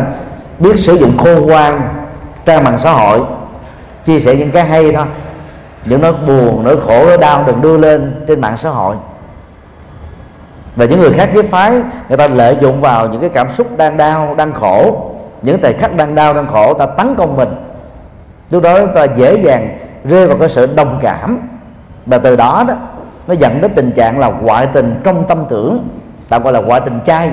[0.60, 1.82] biết sử dụng khôn ngoan,
[2.46, 3.22] trang mạng xã hội,
[4.06, 5.06] chia sẻ những cái hay thôi
[5.86, 8.96] những nỗi buồn, nỗi khổ, nỗi đau đừng đưa lên trên mạng xã hội.
[10.76, 11.72] Và những người khác với phái,
[12.10, 15.10] người ta lợi dụng vào những cái cảm xúc đang đau, đang khổ.
[15.42, 17.50] Những thời khắc đang đau, đang khổ, ta tấn công mình.
[18.52, 21.40] Lúc đó ta dễ dàng rơi vào cái sự đồng cảm.
[22.06, 22.74] Và từ đó đó,
[23.28, 25.88] nó dẫn đến tình trạng là ngoại tình trong tâm tưởng
[26.30, 27.32] ta gọi là ngoại tình chay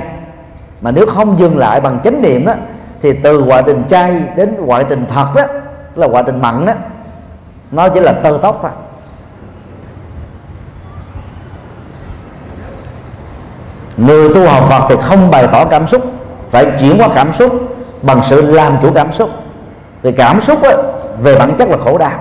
[0.80, 2.55] mà nếu không dừng lại bằng chánh niệm đó,
[3.01, 5.42] thì từ ngoại tình chay đến ngoại tình thật đó
[5.94, 6.72] là ngoại tình mặn đó
[7.72, 8.70] nó chỉ là tơ tóc thôi.
[13.96, 16.02] Người tu học Phật thì không bày tỏ cảm xúc
[16.50, 17.52] phải chuyển qua cảm xúc
[18.02, 19.30] bằng sự làm chủ cảm xúc.
[20.02, 20.76] Vì cảm xúc ấy,
[21.22, 22.20] về bản chất là khổ đau.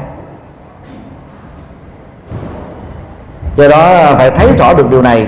[3.56, 5.28] Do đó phải thấy rõ được điều này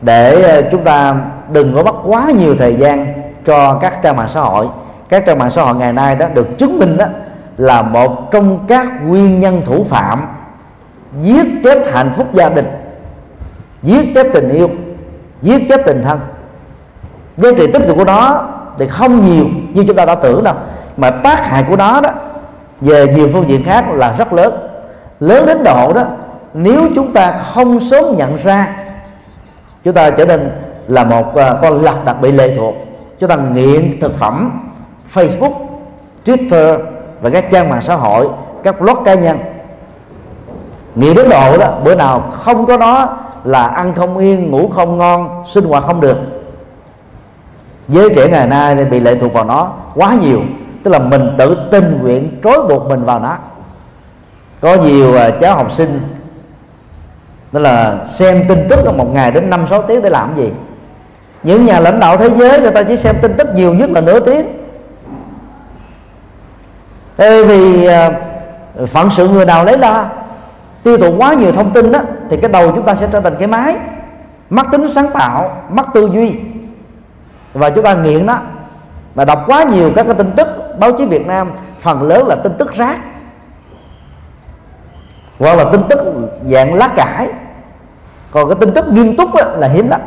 [0.00, 1.14] để ờ, chúng ta
[1.48, 4.68] đừng có mất quá nhiều thời gian cho các trang mạng xã hội.
[5.08, 7.06] Các trang mạng xã hội ngày nay đó được chứng minh đó
[7.56, 10.26] là một trong các nguyên nhân thủ phạm
[11.20, 12.66] giết chết hạnh phúc gia đình,
[13.82, 14.70] giết chết tình yêu,
[15.42, 16.20] giết chết tình thân.
[17.36, 18.44] Giá trị tích cực của nó
[18.78, 20.54] thì không nhiều như chúng ta đã tưởng đâu,
[20.96, 22.10] mà tác hại của nó đó
[22.80, 24.54] về nhiều phương diện khác là rất lớn.
[25.20, 26.04] Lớn đến độ đó,
[26.54, 28.76] nếu chúng ta không sớm nhận ra,
[29.84, 30.50] chúng ta trở nên
[30.88, 32.74] là một à, con lật đặc bị lệ thuộc.
[33.20, 34.60] Chúng ta nghiện thực phẩm,
[35.14, 35.52] Facebook,
[36.24, 36.78] Twitter
[37.24, 38.28] và các trang mạng xã hội,
[38.62, 39.38] các blog cá nhân.
[40.94, 44.98] Nghiện đến độ đó, bữa nào không có nó là ăn không yên, ngủ không
[44.98, 46.16] ngon, sinh hoạt không được.
[47.88, 50.40] Giới trẻ ngày nay bị lệ thuộc vào nó quá nhiều,
[50.82, 53.36] tức là mình tự tình nguyện trói buộc mình vào nó.
[54.60, 56.00] Có nhiều à, cháu học sinh,
[57.52, 60.50] tức là xem tin tức một ngày đến năm sáu tiếng để làm gì.
[61.42, 64.00] Những nhà lãnh đạo thế giới, người ta chỉ xem tin tức nhiều nhất là
[64.00, 64.63] nửa tiếng.
[67.16, 68.10] Tại vì à,
[68.86, 70.06] phận sự người nào lấy lo
[70.82, 72.00] tiêu thụ quá nhiều thông tin đó
[72.30, 73.76] thì cái đầu chúng ta sẽ trở thành cái máy.
[74.50, 76.40] Mất tính sáng tạo mất tư duy.
[77.54, 78.38] Và chúng ta nghiện đó
[79.14, 80.48] mà đọc quá nhiều các cái tin tức
[80.78, 83.00] báo chí Việt Nam phần lớn là tin tức rác.
[85.38, 85.98] Hoặc là tin tức
[86.50, 87.28] dạng lá cải.
[88.30, 90.00] Còn cái tin tức nghiêm túc á, là hiếm lắm.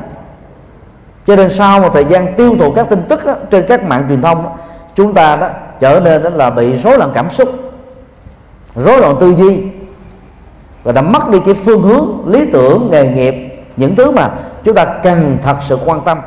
[1.26, 4.06] Cho nên sau một thời gian tiêu thụ các tin tức á, trên các mạng
[4.10, 4.54] truyền thông á,
[4.98, 7.50] chúng ta đó trở nên đó là bị rối loạn cảm xúc,
[8.76, 9.62] rối loạn tư duy,
[10.84, 13.36] và đã mất đi cái phương hướng, lý tưởng, nghề nghiệp,
[13.78, 14.30] những thứ mà
[14.64, 16.20] chúng ta cần thật sự quan tâm.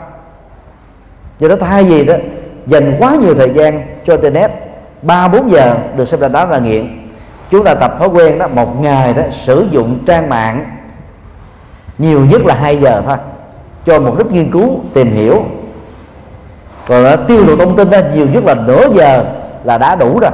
[1.38, 2.14] Cho đó thay vì đó,
[2.66, 4.50] dành quá nhiều thời gian cho internet,
[5.02, 7.08] ba, bốn giờ được xem là đó là nghiện.
[7.50, 10.64] Chúng ta tập thói quen đó, một ngày đó sử dụng trang mạng,
[11.98, 13.16] nhiều nhất là 2 giờ thôi,
[13.86, 15.44] cho mục đích nghiên cứu, tìm hiểu
[16.90, 19.24] còn đã tiêu thụ thông tin đó nhiều nhất là nửa giờ
[19.64, 20.30] là đã đủ rồi.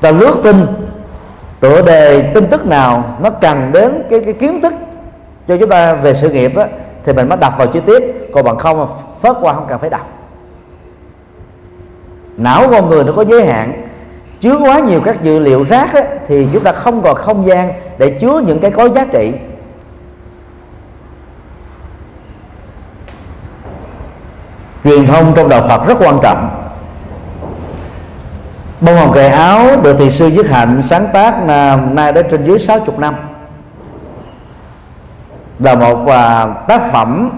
[0.00, 0.66] Ta lướt tin
[1.60, 4.72] tựa đề tin tức nào nó cần đến cái cái kiến thức
[5.48, 6.66] cho chúng ta về sự nghiệp á,
[7.04, 8.30] thì mình mới đọc vào chi tiết.
[8.32, 8.88] Còn bằng không
[9.22, 10.08] phớt qua không cần phải đọc.
[12.36, 13.88] Não con người nó có giới hạn
[14.40, 17.72] chứa quá nhiều các dữ liệu rác á, thì chúng ta không còn không gian
[17.98, 19.32] để chứa những cái có giá trị.
[24.88, 26.50] Truyền thông trong đạo Phật rất quan trọng.
[28.80, 31.44] Bông hồng cài áo được Thiền sư Dứt Hạnh sáng tác
[31.92, 33.14] nay đã trên dưới 60 năm.
[35.58, 37.30] Là một uh, tác phẩm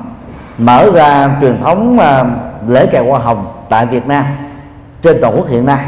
[0.59, 2.27] mở ra truyền thống uh,
[2.71, 4.25] lễ kèo hoa hồng tại Việt Nam
[5.03, 5.85] trên toàn quốc hiện nay.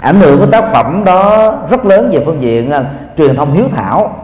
[0.00, 2.86] Ảnh hưởng của tác phẩm đó rất lớn về phương diện uh,
[3.18, 4.16] truyền thông hiếu thảo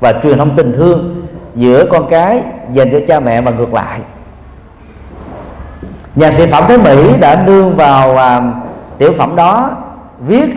[0.00, 2.42] và truyền thông tình thương giữa con cái
[2.72, 4.00] dành cho cha mẹ và ngược lại
[6.14, 8.42] nhạc sĩ phạm thế mỹ đã nương vào à,
[8.98, 9.70] tiểu phẩm đó
[10.20, 10.48] viết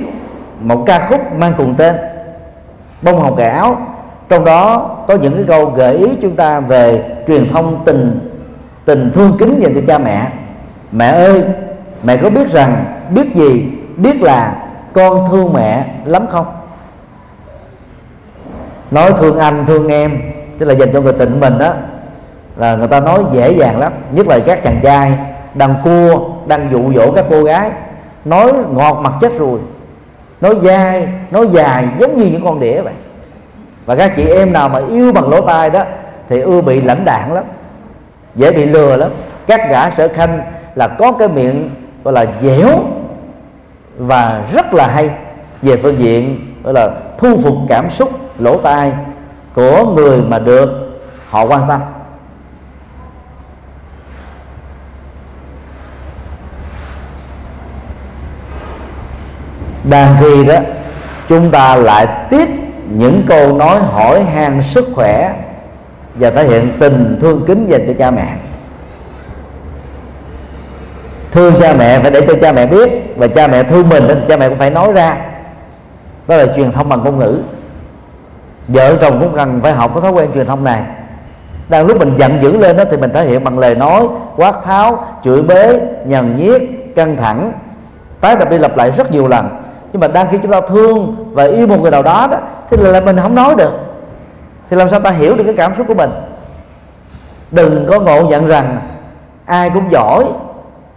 [0.60, 1.95] một ca khúc mang cùng tên
[3.01, 3.78] bông hồng kẻ áo.
[4.30, 8.20] Trong đó có những cái câu gợi ý chúng ta về truyền thông tình
[8.86, 10.28] tình thương kính dành cho cha mẹ.
[10.91, 11.43] Mẹ ơi
[12.03, 14.55] mẹ có biết rằng biết gì biết là
[14.93, 16.45] con thương mẹ lắm không?
[18.91, 20.22] Nói thương anh thương em
[20.58, 21.74] tức là dành cho người tình mình đó
[22.58, 25.14] là người ta nói dễ dàng lắm nhất là các chàng trai
[25.58, 27.72] đang cua đang dụ dỗ các cô gái.
[28.26, 29.60] Nói ngọt mặt chết rồi.
[30.41, 32.93] Nói dai, nói dài, giống như những con đĩa vậy.
[33.86, 35.84] Và các chị em nào mà yêu bằng lỗ tai đó,
[36.30, 37.43] thì ưa bị lãnh đạn lắm,
[38.36, 39.10] dễ bị lừa lắm.
[39.47, 40.41] Các gã sở khanh
[40.76, 41.70] là có cái miệng
[42.03, 42.80] gọi là dẻo
[43.97, 45.10] và rất là hay
[45.62, 48.93] về phương diện gọi là thu phục cảm xúc, lỗ tai
[49.55, 50.70] của người mà được
[51.30, 51.82] họ quan tâm.
[59.89, 60.55] Đang khi đó,
[61.29, 62.49] chúng ta lại tiếp
[62.89, 65.33] những câu nói hỏi han sức khỏe
[66.15, 68.27] và thể hiện tình thương kính dành cho cha mẹ.
[71.31, 74.15] Thương cha mẹ phải để cho cha mẹ biết và cha mẹ thương mình thì
[74.27, 75.17] cha mẹ cũng phải nói ra.
[76.27, 77.41] Đó là truyền thông bằng ngôn ngữ.
[78.67, 80.81] Vợ chồng cũng cần phải học có thói quen truyền thông này.
[81.69, 84.55] Đang lúc mình giận dữ lên đó thì mình thể hiện bằng lời nói, quát
[84.63, 87.51] tháo, chửi bế, nhằn nhiếc căng thẳng.
[88.21, 89.61] Tái lặp đi lặp lại rất nhiều lần
[89.97, 92.37] nhưng mà đang khi chúng ta thương và yêu một người nào đó đó
[92.69, 93.71] thì là mình không nói được.
[94.69, 96.09] Thì làm sao ta hiểu được cái cảm xúc của mình?
[97.51, 98.77] Đừng có ngộ nhận rằng
[99.45, 100.25] ai cũng giỏi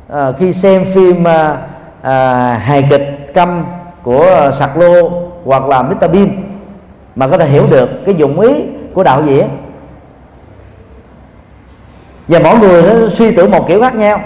[0.08, 1.58] à, khi xem phim à,
[2.02, 3.64] à, hài kịch câm
[4.02, 5.10] của sạc lô
[5.44, 6.28] hoặc là Mr Bean
[7.16, 9.48] mà có thể hiểu được cái dụng ý của đạo diễn.
[12.28, 14.20] Và mỗi người nó suy tưởng một kiểu khác nhau.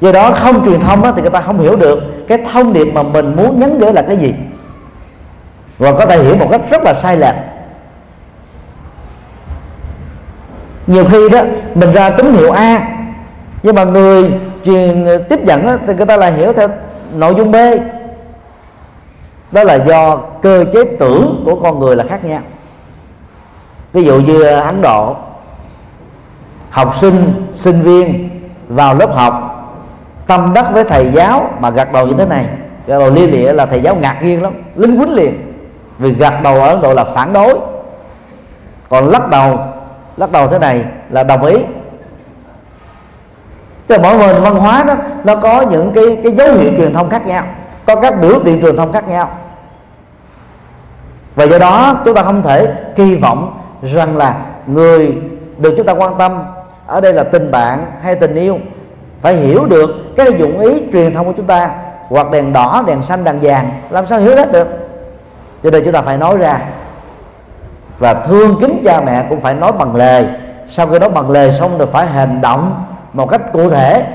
[0.00, 2.84] Do đó không truyền thông đó, thì người ta không hiểu được cái thông điệp
[2.84, 4.34] mà mình muốn nhấn gửi là cái gì?
[5.78, 7.34] Và có thể hiểu một cách rất là sai lệch.
[10.86, 11.42] Nhiều khi đó
[11.74, 12.88] mình ra tín hiệu a
[13.62, 14.32] nhưng mà người
[14.64, 16.68] truyền tiếp nhận đó, thì người ta lại hiểu theo
[17.14, 17.56] nội dung b.
[19.52, 22.40] Đó là do cơ chế tưởng của con người là khác nhau.
[23.92, 25.16] Ví dụ như ấn độ
[26.70, 28.28] học sinh sinh viên
[28.68, 29.51] vào lớp học
[30.26, 32.46] tâm đắc với thầy giáo mà gật đầu như thế này.
[32.86, 35.52] Gật đầu lia lịa là thầy giáo ngạc nhiên lắm lính quýnh liền.
[35.98, 37.58] Vì gật đầu ở ấn độ là phản đối.
[38.88, 39.58] Còn lắc đầu
[40.16, 41.56] lắc đầu thế này là đồng ý.
[43.86, 44.94] Tức mỗi nền văn hóa đó,
[45.24, 47.44] nó có những cái cái dấu hiệu truyền thông khác nhau,
[47.86, 49.28] có các biểu hiện truyền thông khác nhau.
[51.34, 55.16] Và do đó chúng ta không thể kỳ vọng rằng là người
[55.58, 56.42] được chúng ta quan tâm,
[56.86, 58.58] ở đây là tình bạn hay tình yêu
[59.22, 61.70] phải hiểu được cái dụng ý truyền thông của chúng ta
[62.08, 64.68] hoặc đèn đỏ đèn xanh đèn vàng làm sao hiểu hết được?
[65.62, 66.60] Cho nên chúng ta phải nói ra.
[67.98, 70.26] Và thương kính cha mẹ cũng phải nói bằng lời.
[70.68, 74.06] Sau khi đó bằng lời xong rồi phải hành động một cách cụ thể.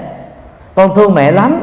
[0.76, 1.60] Con thương mẹ lắm.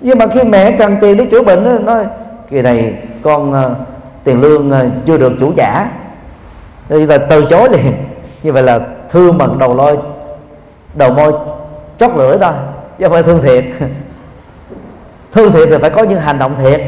[0.00, 2.06] Nhưng mà khi mẹ cần tiền để chữa bệnh nó nói
[2.50, 3.76] kỳ này con uh,
[4.24, 5.86] tiền lương uh, chưa được chủ trả.
[6.88, 7.92] Thì là từ chối liền.
[8.42, 9.98] Như vậy là thương bằng đầu lôi
[10.94, 11.32] đầu môi
[11.98, 12.52] chót lưỡi thôi
[12.98, 13.64] chứ không phải thương thiệt.
[15.32, 16.80] Thương thiệt thì phải có những hành động thiệt.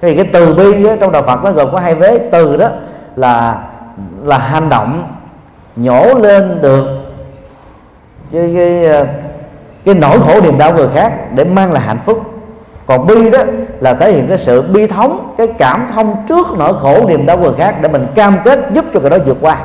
[0.00, 2.18] Vì cái từ bi ấy, trong đạo Phật nó gồm có hai vế.
[2.18, 2.68] Từ đó
[3.16, 3.62] là
[4.22, 5.02] là hành động
[5.76, 6.84] nhổ lên được
[8.32, 9.06] cái cái,
[9.84, 12.22] cái nỗi khổ niềm đau người khác để mang lại hạnh phúc.
[12.86, 13.38] Còn bi đó
[13.80, 17.38] là thể hiện cái sự bi thống cái cảm thông trước nỗi khổ niềm đau
[17.38, 19.58] người khác để mình cam kết giúp cho người đó vượt qua.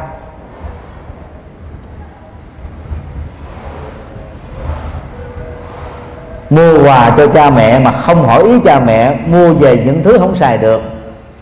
[6.50, 10.18] Mua quà cho cha mẹ mà không hỏi ý cha mẹ, mua về những thứ
[10.18, 10.82] không xài được.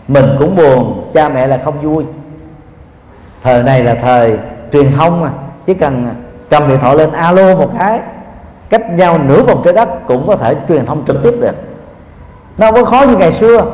[0.08, 2.04] Mình cũng buồn, cha mẹ là không vui.
[3.42, 4.38] Thời này là thời
[4.72, 5.30] truyền thông mà
[5.66, 6.06] chỉ cần
[6.50, 8.00] cầm điện thoại lên alo một cái,
[8.70, 11.54] cách nhau nửa vòng trái đất cũng có thể truyền thông trực tiếp được.
[12.58, 13.64] Nó không có khó như ngày xưa.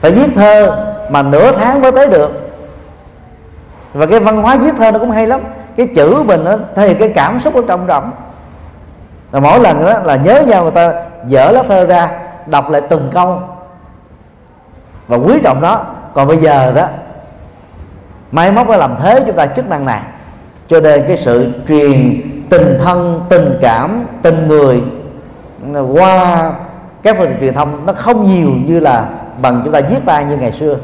[0.00, 0.76] Phải viết thơ
[1.10, 2.50] mà nửa tháng mới tới được.
[3.94, 5.40] Và cái văn hóa viết thơ nó cũng hay lắm.
[5.76, 8.10] Cái chữ mình nó thể hiện cái cảm xúc ở trong rộng
[9.34, 10.92] và mỗi lần đó là nhớ nhau người ta
[11.26, 12.10] dở lá thơ ra,
[12.46, 13.40] đọc lại từng câu.
[15.08, 15.84] Và quý trọng nó.
[16.12, 16.86] Còn bây giờ đó,
[18.32, 20.00] máy móc nó làm thế chúng ta chức năng này.
[20.68, 24.82] Cho nên cái sự truyền tình thân, tình cảm, tình người
[25.92, 26.52] qua
[27.02, 29.08] các phương tiện truyền thông nó không nhiều như là
[29.42, 30.76] bằng chúng ta viết tay như ngày xưa.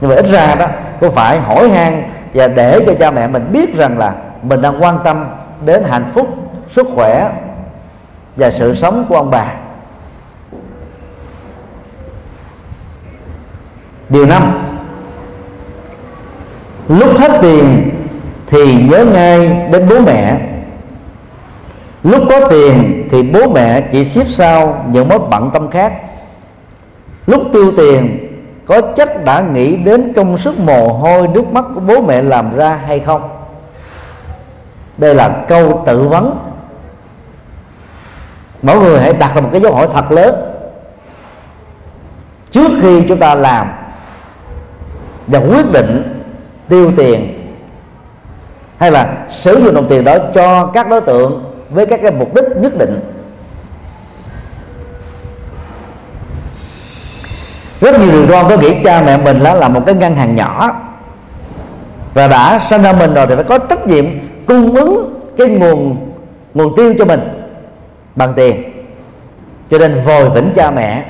[0.00, 0.66] Nhưng mà ít ra đó
[1.00, 2.02] có phải hỏi han
[2.34, 5.26] và để cho cha mẹ mình biết rằng là mình đang quan tâm
[5.64, 6.28] đến hạnh phúc
[6.74, 7.32] sức khỏe
[8.36, 9.54] và sự sống của ông bà.
[14.08, 14.42] Điều năm,
[16.88, 17.90] lúc hết tiền
[18.46, 20.40] thì nhớ ngay đến bố mẹ.
[22.02, 25.92] Lúc có tiền thì bố mẹ chỉ xếp sau những mối bận tâm khác.
[27.26, 28.18] Lúc tiêu tiền,
[28.66, 32.56] có chắc đã nghĩ đến công sức mồ hôi nước mắt của bố mẹ làm
[32.56, 33.28] ra hay không?
[34.98, 36.53] Đây là câu tự vấn
[38.64, 40.34] mỗi người hãy đặt ra một cái dấu hỏi thật lớn.
[42.50, 43.66] Trước khi chúng ta làm
[45.26, 46.20] và quyết định
[46.68, 47.40] tiêu tiền
[48.78, 52.34] hay là sử dụng đồng tiền đó cho các đối tượng với các cái mục
[52.34, 53.00] đích nhất định,
[57.80, 60.34] rất nhiều người con có nghĩ cha mẹ mình là là một cái ngân hàng
[60.34, 60.80] nhỏ
[62.14, 64.04] và đã sinh ra mình rồi thì phải có trách nhiệm
[64.46, 65.96] cung ứng cái nguồn
[66.54, 67.43] nguồn tiêu cho mình
[68.16, 68.62] bằng tiền.
[69.70, 71.04] Cho nên vòi vĩnh cha mẹ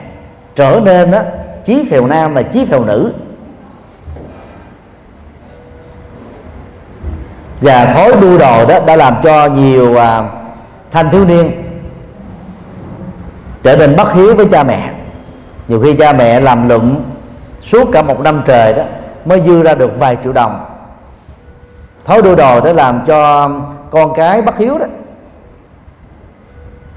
[0.55, 1.19] trở nên đó,
[1.65, 3.13] chí phèo nam và chí phèo nữ.
[7.61, 10.23] Và thói đua đồ đó đã làm cho nhiều à,
[10.93, 11.51] thanh thiếu niên
[13.63, 14.91] trở nên bất hiếu với cha mẹ.
[15.69, 17.05] Nhiều khi cha mẹ làm lụng
[17.61, 18.83] suốt cả một năm trời đó
[19.25, 20.65] mới dư ra được vài triệu đồng.
[22.05, 23.51] Thói đua đồ để làm cho
[23.91, 24.87] con cái bất hiếu đó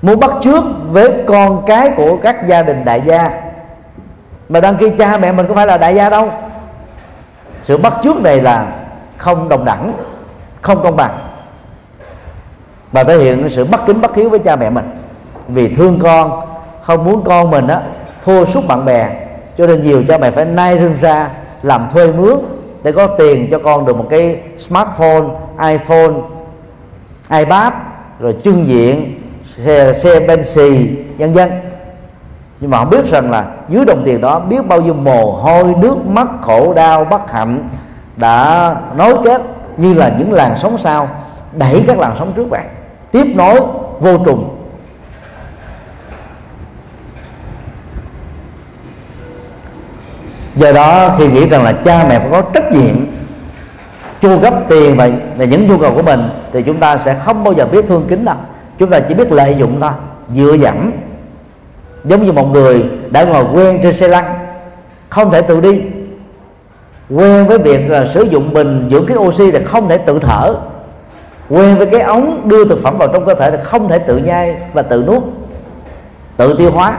[0.08, 3.32] muốn bắt trước với con cái của các gia đình đại gia.
[4.50, 6.32] Mà đăng ký cha mẹ mình có phải là đại gia đâu.
[7.62, 8.68] Sự bắt trước này là
[9.18, 9.94] không đồng đẳng,
[10.62, 11.12] không công bằng.
[12.92, 14.86] Và thể hiện sự bất kính bất hiếu với cha mẹ mình.
[15.48, 16.40] Vì thương con,
[16.82, 17.82] không muốn con mình á,
[18.26, 19.28] thua suốt bạn bè.
[19.58, 21.30] Cho nên nhiều cha mẹ phải nai rưng ra,
[21.62, 22.38] làm thuê mướn
[22.84, 25.24] để có tiền cho con được một cái smartphone,
[25.62, 26.14] iphone,
[27.30, 27.74] ipad,
[28.20, 29.22] rồi trưng diện
[29.66, 31.50] xe, xe Bentley vân vân.
[32.60, 35.76] Nhưng mà họ biết rằng là dưới đồng tiền đó biết bao nhiêu mồ hôi
[35.78, 37.68] nước mắt khổ đau bất hạnh
[38.16, 39.42] đã nối kết
[39.78, 41.10] như là những làn sóng sau.
[41.54, 42.64] Đẩy các làn sóng trước vậy
[43.12, 43.60] tiếp nối
[44.00, 44.54] vô trùng.
[50.56, 53.06] Do đó khi nghĩ rằng là cha mẹ phải có trách nhiệm
[54.22, 57.44] chu cấp tiền và, và những nhu cầu của mình thì chúng ta sẽ không
[57.44, 58.36] bao giờ biết thương kính đâu
[58.78, 59.92] chúng ta chỉ biết lợi dụng thôi,
[60.34, 60.92] dựa dẫm.
[62.04, 64.26] Giống như một người đã ngồi quen trên xe lăn,
[65.10, 65.82] không thể tự đi.
[67.10, 70.56] Quen với việc là sử dụng bình, dưỡng cái oxy là không thể tự thở.
[71.50, 74.18] Quen với cái ống đưa thực phẩm vào trong cơ thể là không thể tự
[74.18, 75.24] nhai và tự nuốt,
[76.38, 76.98] tự tiêu hóa.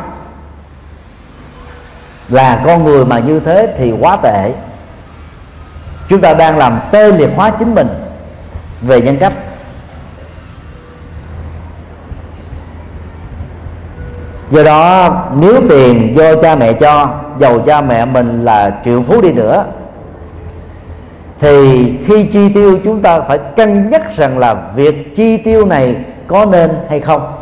[2.29, 4.53] Là con người mà như thế thì quá tệ.
[6.09, 7.89] Chúng ta đang làm tê liệt hóa chính mình
[8.83, 9.33] về nhân cách.
[14.51, 15.09] Do đó,
[15.41, 19.65] nếu tiền do cha mẹ cho giàu cha mẹ mình là triệu phú đi nữa,
[21.41, 25.97] thì khi chi tiêu chúng ta phải cân nhắc rằng là việc chi tiêu này
[26.27, 27.33] có nên hay không.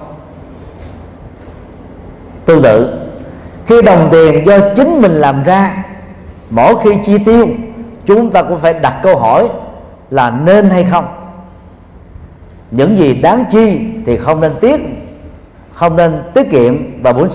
[2.44, 2.98] Tương tự,
[3.66, 5.84] khi đồng tiền do chính mình làm ra,
[6.50, 7.48] mỗi khi chi tiêu,
[8.06, 9.48] chúng ta cũng phải đặt câu hỏi
[10.10, 11.06] là nên hay không.
[12.70, 14.80] Những gì đáng chi thì không nên tiếc
[15.76, 17.28] không nên tiết kiệm và muốn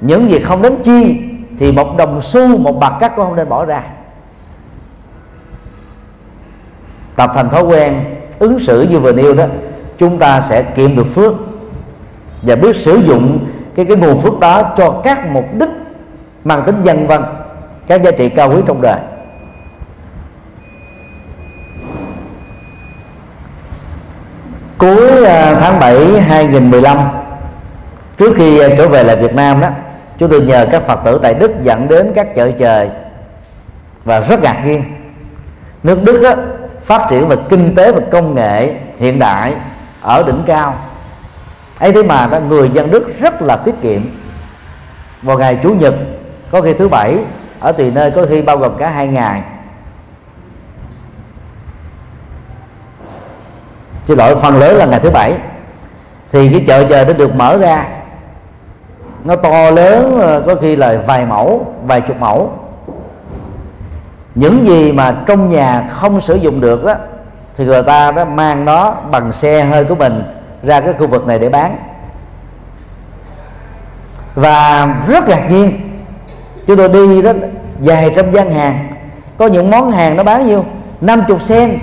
[0.00, 1.22] những việc không đến chi
[1.58, 3.82] thì một đồng xu, một bạc cắt cũng không nên bỏ ra.
[7.16, 8.04] Tập thành thói quen
[8.38, 9.44] ứng xử như vừa nêu đó,
[9.98, 11.32] chúng ta sẽ kiệm được phước.
[12.42, 15.70] Và biết sử dụng cái cái nguồn phước đó cho các mục đích
[16.44, 17.24] mang tính dân văn,
[17.86, 19.00] các giá trị cao quý trong đời.
[24.78, 26.98] Cuối à, tháng 7 2015
[28.16, 29.68] trước khi à, trở về lại Việt Nam đó
[30.18, 32.90] chúng tôi nhờ các Phật tử tại Đức dẫn đến các chợ trời
[34.04, 34.84] và rất ngạc nhiên.
[35.82, 36.34] Nước Đức đó,
[36.84, 39.54] phát triển về kinh tế và công nghệ hiện đại
[40.02, 40.74] ở đỉnh cao.
[41.78, 44.02] Ấy thế mà đó, người dân Đức rất là tiết kiệm.
[45.22, 45.94] Vào ngày chủ nhật
[46.50, 47.18] có khi thứ bảy
[47.60, 49.42] ở tùy nơi có khi bao gồm cả hai ngày.
[54.04, 55.34] Xin lỗi phần lớn là ngày thứ bảy.
[56.32, 57.84] Thì cái chợ trời nó được mở ra
[59.26, 62.50] nó to lớn ờ, có khi là vài mẫu, vài chục mẫu.
[64.34, 66.96] Những gì mà trong nhà không sử dụng được á,
[67.56, 70.22] thì người ta đó mang nó bằng xe hơi của mình
[70.62, 71.76] ra cái khu vực này để bán.
[74.34, 75.72] Và rất ngạc nhiên,
[76.66, 77.32] chúng tôi đi đó
[77.78, 78.88] vài trăm gian hàng,
[79.38, 80.64] có những món hàng nó bán nhiêu?
[81.00, 81.78] 50 sen,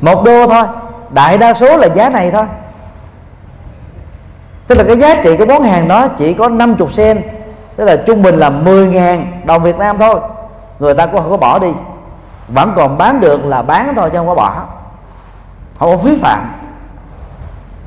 [0.00, 0.64] một đô thôi,
[1.10, 2.44] đại đa số là giá này thôi
[4.68, 7.22] tức là cái giá trị của món hàng đó chỉ có 50 sen,
[7.76, 10.20] tức là trung bình là 10 ngàn đồng Việt Nam thôi.
[10.78, 11.72] Người ta cũng không có bỏ đi,
[12.48, 14.52] vẫn còn bán được là bán thôi chứ không có bỏ.
[15.78, 16.52] Không có phí phạm.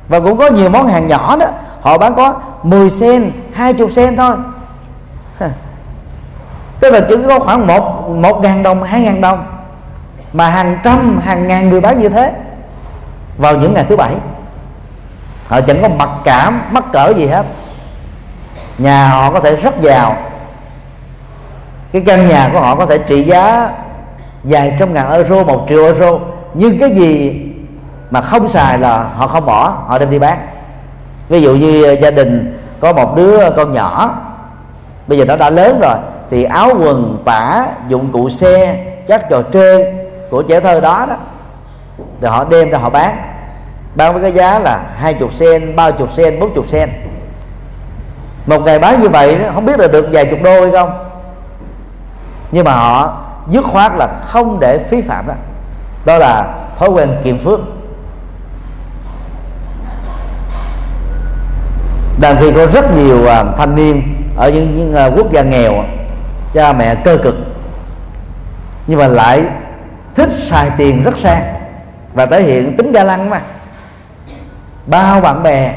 [0.08, 1.46] Và cũng có nhiều món hàng nhỏ đó,
[1.80, 4.36] họ bán có 10 sen 20 sen thôi.
[6.80, 9.44] Tức là chỉ có khoảng một một ngàn đồng, hai ngàn đồng.
[10.32, 12.32] Mà hàng trăm, hàng ngàn người bán như thế
[13.38, 14.14] vào những ngày thứ bảy
[15.52, 17.46] họ chẳng có mặc cảm, mắc cỡ gì hết.
[18.78, 20.16] Nhà họ có thể rất giàu.
[21.92, 23.70] Cái căn nhà của họ có thể trị giá
[24.44, 26.18] vài trăm ngàn euro, một triệu euro.
[26.54, 27.42] Nhưng cái gì
[28.10, 30.38] mà không xài là họ không bỏ, họ đem đi bán.
[31.28, 34.20] Ví dụ như gia đình có một đứa con nhỏ,
[35.06, 35.96] bây giờ nó đã lớn rồi,
[36.30, 39.94] thì áo quần, tả, dụng cụ xe, các trò chơi
[40.30, 41.16] của trẻ thơ đó đó,
[42.20, 43.31] thì họ đem ra họ bán
[43.94, 46.90] bán với cái giá là hai chục sen ba chục sen bốn chục sen.
[48.46, 51.08] Một ngày bán như vậy không biết là được vài chục đô hay không.
[52.50, 55.34] Nhưng mà họ dứt khoát là không để phí phạm đó.
[56.04, 57.60] Đó là thói quen kiệm phước.
[62.20, 64.02] Đang khi có rất nhiều à, thanh niên
[64.36, 65.84] ở những, những à, quốc gia nghèo
[66.52, 67.34] cha mẹ cơ cực.
[68.86, 69.44] Nhưng mà lại
[70.14, 71.42] thích xài tiền rất sang
[72.14, 73.40] và thể hiện tính ga lăng mà
[74.86, 75.74] bao bạn bè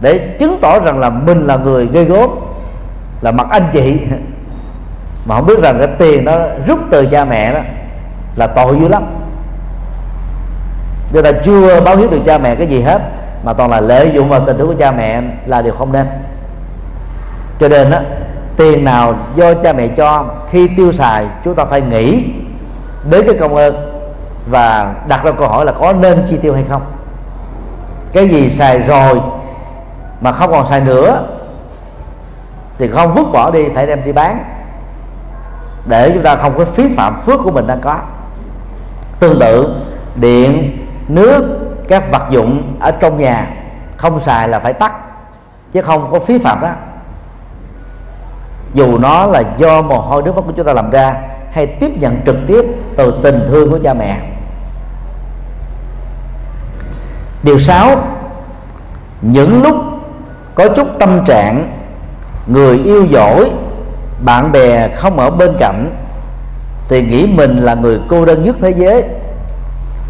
[0.00, 2.30] để chứng tỏ rằng là mình là người gây gốm
[3.20, 3.98] là mặt anh chị.
[5.26, 6.32] Mà không biết rằng cái tiền nó
[6.66, 7.60] rút từ cha mẹ đó
[8.36, 9.04] là tội dữ lắm.
[11.12, 13.02] Người ta chưa báo hiếu được cha mẹ cái gì hết,
[13.44, 16.06] mà toàn là lợi dụng vào tình thương của cha mẹ là điều không nên.
[17.60, 17.98] Cho nên đó
[18.56, 22.24] tiền nào do cha mẹ cho, khi tiêu xài, chúng ta phải nghĩ
[23.10, 24.00] đến cái công ơn
[24.50, 26.82] và đặt ra câu hỏi là có nên chi tiêu hay không
[28.14, 29.20] cái gì xài rồi
[30.20, 31.26] mà không còn xài nữa
[32.78, 34.44] thì không vứt bỏ đi, phải đem đi bán.
[35.88, 37.98] Để chúng ta không có phí phạm phước của mình đang có.
[39.20, 39.76] Tương tự,
[40.14, 41.58] điện, nước,
[41.88, 43.46] các vật dụng ở trong nhà
[43.96, 44.92] không xài là phải tắt,
[45.72, 46.70] chứ không có phí phạm đó.
[48.74, 51.14] Dù nó là do mồ hôi nước mắt của chúng ta làm ra
[51.52, 52.64] hay tiếp nhận trực tiếp
[52.96, 54.18] từ tình thương của cha mẹ.
[57.44, 57.96] Điều sáu,
[59.22, 59.76] những lúc
[60.54, 61.72] có chút tâm trạng,
[62.46, 63.50] người yêu dỗi,
[64.24, 65.90] bạn bè không ở bên cạnh,
[66.88, 69.04] thì nghĩ mình là người cô đơn nhất thế giới.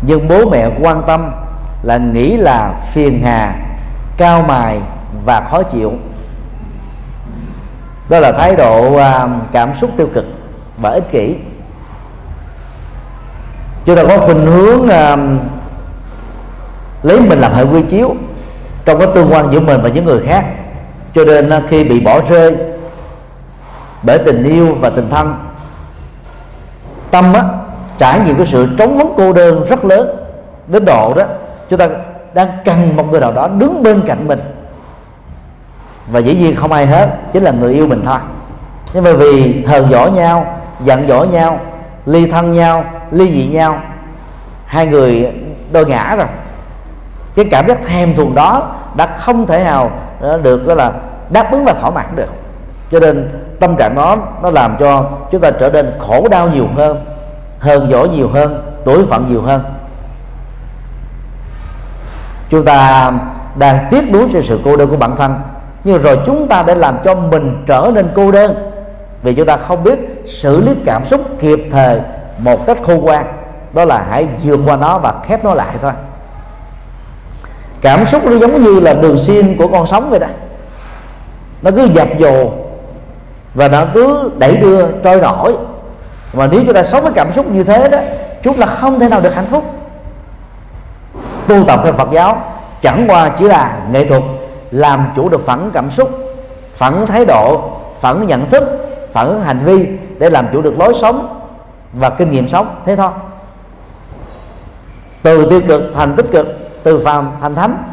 [0.03, 1.31] Nhưng bố mẹ quan tâm
[1.83, 3.55] là nghĩ là phiền hà,
[4.17, 4.79] cao mài
[5.25, 5.93] và khó chịu.
[8.09, 10.25] Đó là thái độ à, cảm xúc tiêu cực
[10.79, 11.37] và ích kỷ.
[13.85, 15.17] Chúng ta có khuynh hướng à,
[17.05, 18.15] lấy mình làm hệ quy chiếu
[18.85, 20.45] trong cái tương quan giữa mình và những người khác.
[21.15, 22.57] Cho nên à, khi bị bỏ rơi
[24.03, 25.35] bởi tình yêu và tình thân,
[27.11, 27.43] tâm, á,
[27.99, 30.17] trải nghiệm cái sự trống vắng cô đơn rất lớn.
[30.67, 31.23] Đến độ đó,
[31.71, 31.89] chúng ta
[32.35, 34.41] đang cần một người nào đó đứng bên cạnh mình.
[36.07, 38.19] Và dĩ nhiên không ai hết, chính là người yêu mình thôi.
[38.95, 41.61] Nhưng mà vì hờn dỗi nhau, giận dỗi nhau,
[42.07, 43.79] ly thân nhau, ly dị nhau,
[44.67, 45.33] hai người
[45.73, 46.27] đôi ngã rồi
[47.37, 50.93] cái cảm giác thèm thuồng đó đã không thể nào ờ, được đó là,
[51.31, 52.33] đáp ứng và thỏa mãn được.
[52.91, 53.31] Cho nên
[53.61, 57.05] tâm trạng đó, nó làm cho chúng ta trở nên khổ đau nhiều hơn,
[57.59, 59.65] hờn dỗi nhiều hơn, tuổi phận nhiều hơn.
[62.51, 63.13] Chúng ta
[63.57, 65.35] đang tiếc nuối cho sự cô đơn của bản thân,
[65.85, 68.71] nhưng rồi chúng ta để làm cho mình trở nên cô đơn
[69.23, 72.01] vì chúng ta không biết xử lý cảm xúc kịp thời
[72.39, 73.27] một cách khôn ngoan.
[73.73, 75.93] Đó là hãy vượt qua nó và khép nó lại thôi
[77.85, 80.27] cảm xúc nó giống như là đường xiên của con sóng vậy đó.
[81.63, 82.51] Nó cứ dập dồ
[83.55, 85.57] và nó cứ đẩy đưa, trôi nổi.
[86.33, 87.99] Mà nếu chúng ta sống với cảm xúc như thế đó,
[88.43, 89.65] chúng ta không thể nào được hạnh phúc.
[91.47, 92.43] Tu tập theo Phật giáo,
[92.81, 94.23] chẳng qua chỉ là nghệ thuật
[94.71, 96.11] làm chủ được phản cảm xúc
[96.75, 97.63] phản thái độ
[98.01, 98.63] phản nhận thức
[99.13, 99.87] phản hành vi
[100.19, 101.41] để làm chủ được lối sống
[101.93, 102.81] và kinh nghiệm sống.
[102.85, 103.11] Thế thôi.
[105.23, 107.85] Từ tiêu cực thành tích cực từ phàm thành thánh.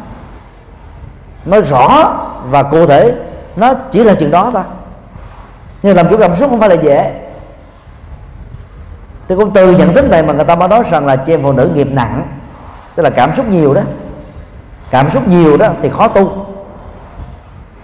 [1.44, 2.18] Nói rõ
[2.50, 3.14] và cụ thể,
[3.56, 4.62] nó chỉ là chừng đó thôi.
[5.82, 7.12] Nhưng làm chủ cảm xúc không phải là dễ.
[9.28, 11.42] Thì cũng từ nhận thức này mà người ta mới nói rằng là chị em
[11.42, 12.22] phụ nữ nghiệp nặng,
[12.94, 13.82] tức là cảm xúc nhiều đó.
[14.90, 16.32] Cảm xúc nhiều đó thì khó tu.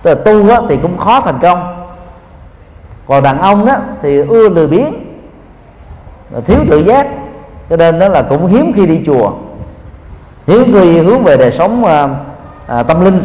[0.03, 1.87] Tức là tu đó thì cũng khó thành công.
[3.07, 4.95] Còn đàn ông đó thì ưa lười biếng,
[6.47, 7.07] thiếu tự giác.
[7.71, 9.33] Cho nên đó là cũng hiếm khi đi chùa
[10.49, 12.09] hiếu người hướng về đời sống à,
[12.67, 13.21] à, tâm linh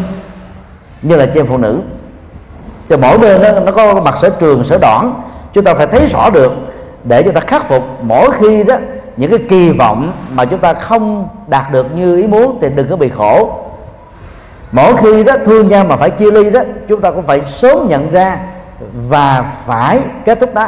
[1.02, 1.80] như là chị em phụ nữ.
[2.90, 5.22] Cho mỗi bên đó, nó có mặt sở trường sở đoạn.
[5.54, 6.52] Chúng ta phải thấy rõ được
[7.04, 8.76] để chúng ta khắc phục mỗi khi đó
[9.18, 12.88] những cái kỳ vọng mà chúng ta không đạt được như ý muốn thì đừng
[12.90, 13.60] có bị khổ.
[14.72, 17.88] Mỗi khi đó thương nhau mà phải chia ly đó chúng ta cũng phải sớm
[17.88, 18.40] nhận ra
[19.08, 20.68] và phải kết thúc đó.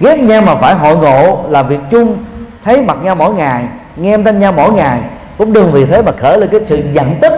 [0.00, 2.16] Ghét nhau mà phải hội ngộ là việc chung
[2.66, 3.64] thấy mặt nhau mỗi ngày,
[3.96, 5.00] nghe âm thanh nhau mỗi ngày,
[5.38, 7.32] cũng đừng vì thế mà khởi lên cái sự giận tức,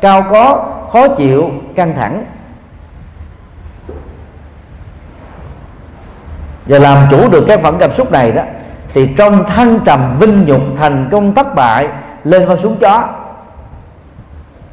[0.00, 2.24] cao có, khó chịu, căng thẳng.
[6.66, 8.42] Và làm chủ được cái phận cảm xúc này đó,
[8.94, 11.88] thì trong thăng trầm vinh nhục thành công thất bại,
[12.24, 13.08] lên con xuống chó.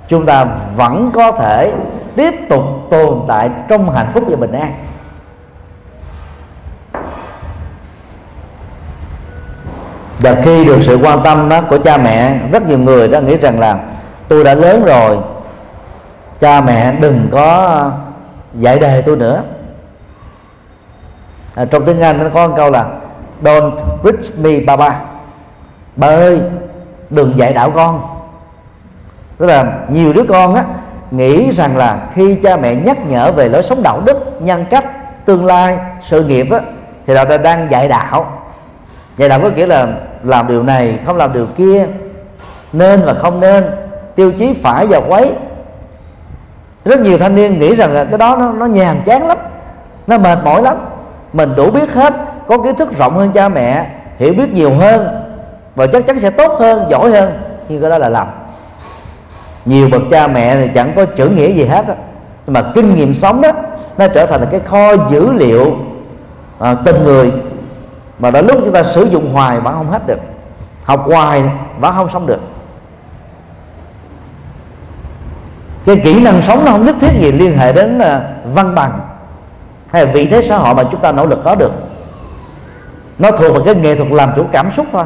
[0.07, 1.73] Chúng ta vẫn có thể
[2.15, 4.73] tiếp tục tồn tại trong hạnh phúc và bình an.
[10.21, 13.37] Và khi được sự quan tâm đó của cha mẹ rất nhiều người đã nghĩ
[13.37, 13.79] rằng là
[14.27, 15.17] tôi đã lớn rồi
[16.39, 17.91] cha mẹ đừng có
[18.53, 19.43] dạy đề tôi nữa.
[21.55, 22.85] À, trong tiếng anh nó có một câu là
[23.43, 24.99] don't preach me baba.
[25.95, 26.39] Bà ơi
[27.09, 28.01] đừng dạy đạo con.
[29.37, 30.63] Tức là nhiều đứa con á
[31.11, 34.85] nghĩ rằng là khi cha mẹ nhắc nhở về lối sống đạo đức nhân cách
[35.25, 36.59] tương lai sự nghiệp á
[37.05, 38.40] thì là đang dạy đạo
[39.17, 39.87] dạy đạo có nghĩa là
[40.23, 41.87] làm điều này không làm điều kia
[42.73, 43.65] nên và không nên.
[44.15, 45.31] Tiêu chí phải và quấy.
[46.85, 49.37] Rất nhiều thanh niên nghĩ rằng là cái đó nó, nó nhàm chán lắm
[50.07, 50.77] nó mệt mỏi lắm.
[51.33, 52.13] Mình đủ biết hết
[52.47, 53.85] có kiến thức rộng hơn cha mẹ
[54.17, 55.07] hiểu biết nhiều hơn
[55.75, 57.31] và chắc chắn sẽ tốt hơn giỏi hơn
[57.69, 58.27] nhưng cái đó là làm.
[59.65, 61.95] Nhiều bậc cha mẹ thì chẳng có chữ nghĩa gì hết á.
[62.45, 63.51] Nhưng mà kinh nghiệm sống đó
[63.97, 65.75] nó trở thành là cái kho dữ liệu
[66.59, 67.31] à, tình người
[68.21, 70.19] mà đã lúc chúng ta sử dụng hoài vẫn không hết được
[70.83, 71.43] học hoài
[71.79, 72.39] vẫn không sống được.
[75.85, 78.21] Cái kỹ năng sống nó không nhất thiết gì liên hệ đến à,
[78.53, 78.99] văn bằng
[79.91, 81.71] hay vị thế xã hội mà chúng ta nỗ lực có được.
[83.19, 85.05] Nó thuộc vào cái nghệ thuật làm chủ cảm xúc thôi.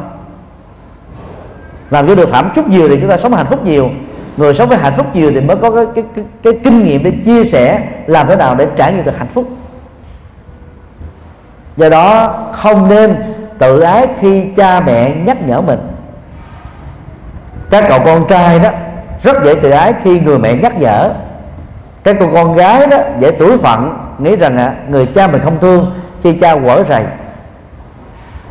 [1.90, 3.90] Làm cho được cảm xúc nhiều thì chúng ta sống hạnh phúc nhiều
[4.36, 7.02] người sống với hạnh phúc nhiều thì mới có cái, cái, cái, cái kinh nghiệm
[7.02, 9.48] để chia sẻ làm thế nào để trải nghiệm được hạnh phúc
[11.76, 13.16] do đó không nên
[13.58, 15.78] tự ái khi cha mẹ nhắc nhở mình.
[17.70, 18.70] Các cậu con trai đó
[19.22, 21.10] rất dễ tự ái khi người mẹ nhắc nhở.
[22.04, 25.58] Các cô con gái đó dễ tuổi phận nghĩ rằng à, người cha mình không
[25.60, 27.02] thương khi cha quở rầy.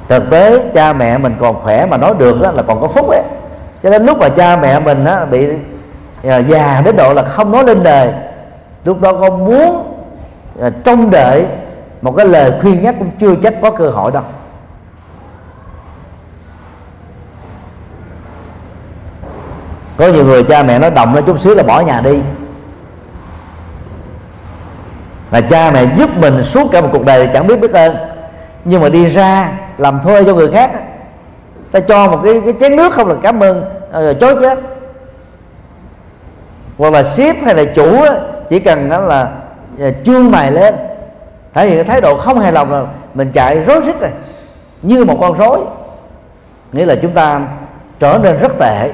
[0.08, 3.10] Thực tế cha mẹ mình còn khỏe mà nói được đó là còn có phúc
[3.10, 3.22] ấy.
[3.84, 5.48] Cho nên lúc mà cha mẹ mình á, bị
[6.28, 8.10] à, già đến độ là không nói lên đời
[8.86, 9.94] lúc đó con muốn
[10.62, 11.46] à, trông đợi
[12.06, 14.24] một cái lời khuyên nhắc cũng chưa chắc có cơ hội đâu.
[19.98, 22.20] Có nhiều người cha mẹ nó động lên chút xíu là bỏ nhà đi.
[25.30, 27.96] Và cha mẹ giúp mình suốt cả một cuộc đời chẳng biết biết ơn.
[28.66, 30.72] Nhưng mà đi ra, làm thuê cho người khác
[31.72, 34.60] ta cho một cái cái chén nước không là cảm ơn rồi chối chết.
[36.78, 37.98] Hoặc là ship hay là chủ
[38.50, 39.32] chỉ cần đó là
[39.80, 40.76] ờ, chương mày lên
[41.56, 44.10] thể hiện thái độ không hài lòng là mình chạy rối rít rồi.
[44.82, 45.60] Như một con rối.
[46.72, 47.42] Nghĩa là chúng ta
[48.00, 48.92] trở nên rất tệ.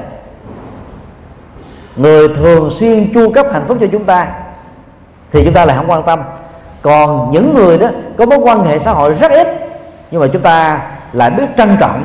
[1.95, 4.27] Người thường xuyên chu cấp hạnh phúc cho chúng ta
[5.31, 6.19] thì chúng ta lại không quan tâm.
[6.81, 7.87] Còn những người đó
[8.17, 9.47] có mối quan hệ xã hội rất ít,
[10.11, 10.81] nhưng mà chúng ta
[11.13, 12.03] lại biết trân trọng,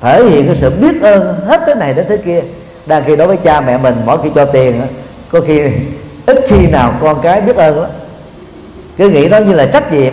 [0.00, 2.42] thể hiện cái sự biết ơn hết thế này đến thế kia.
[2.86, 4.80] Đang khi đối với cha mẹ mình, mỗi khi cho tiền
[5.32, 5.60] có khi
[6.26, 7.90] ít khi nào con cái biết ơn lắm
[8.96, 10.12] cứ nghĩ đó như là trách nhiệm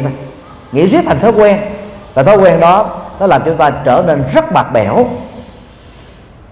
[0.71, 1.57] nghĩ riết thành thói quen.
[2.13, 5.05] Và thói quen đó nó làm chúng ta trở nên rất bạc bẽo.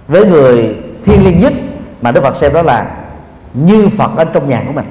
[0.08, 0.76] Với người
[1.06, 1.54] thiên liêng nhất
[2.02, 2.86] mà đức phật xem đó là
[3.54, 4.86] như phật ở trong nhà của mình.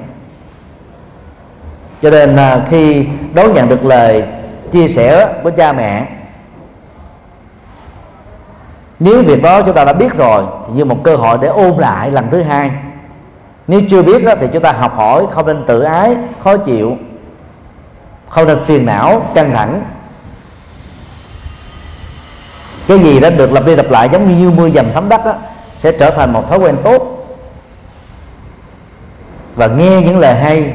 [2.01, 4.23] Cho nên à, khi đón nhận được lời
[4.71, 6.07] chia sẻ của cha mẹ
[9.03, 11.73] nếu việc đó chúng ta đã biết rồi thì như một cơ hội để ôn
[11.77, 12.71] lại lần thứ hai.
[13.67, 16.97] Nếu chưa biết đó, thì chúng ta học hỏi không nên tự ái khó chịu
[18.31, 19.81] không nên phiền não căng thẳng.
[22.87, 25.33] Cái gì đã được lặp đi lặp lại giống như mưa dầm thấm đất đó,
[25.79, 27.27] sẽ trở thành một thói quen tốt.
[29.55, 30.73] Và nghe những lời hay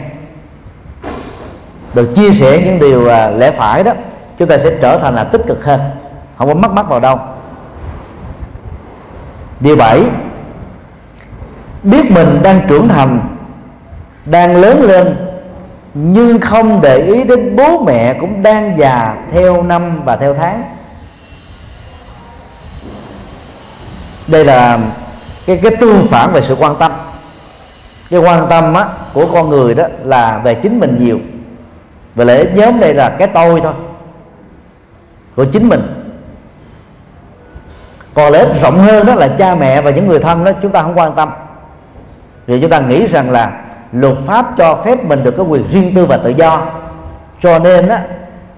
[1.94, 3.92] được chia sẻ những điều à, lẽ phải đó
[4.38, 5.80] chúng ta sẽ trở thành là tích cực hơn
[6.38, 7.18] không có mất mắc vào đâu.
[9.60, 10.02] Điều bảy
[11.82, 13.20] biết mình đang trưởng thành
[14.24, 15.25] đang lớn lên
[15.98, 20.62] nhưng không để ý đến bố mẹ cũng đang già theo năm và theo tháng.
[24.26, 24.78] Đây là
[25.46, 26.92] cái cái tương phản về sự quan tâm.
[28.10, 31.18] Cái quan tâm á, của con người đó là về chính mình nhiều.
[32.14, 33.72] Và lễ nhóm đây là cái tôi thôi
[35.36, 36.04] của chính mình.
[38.14, 40.82] Còn lễ rộng hơn đó là cha mẹ và những người thân đó chúng ta
[40.82, 41.30] không quan tâm.
[42.46, 43.62] Vì chúng ta nghĩ rằng là
[44.00, 46.66] luật pháp cho phép mình được cái quyền riêng tư và tự do.
[47.40, 48.02] Cho nên á,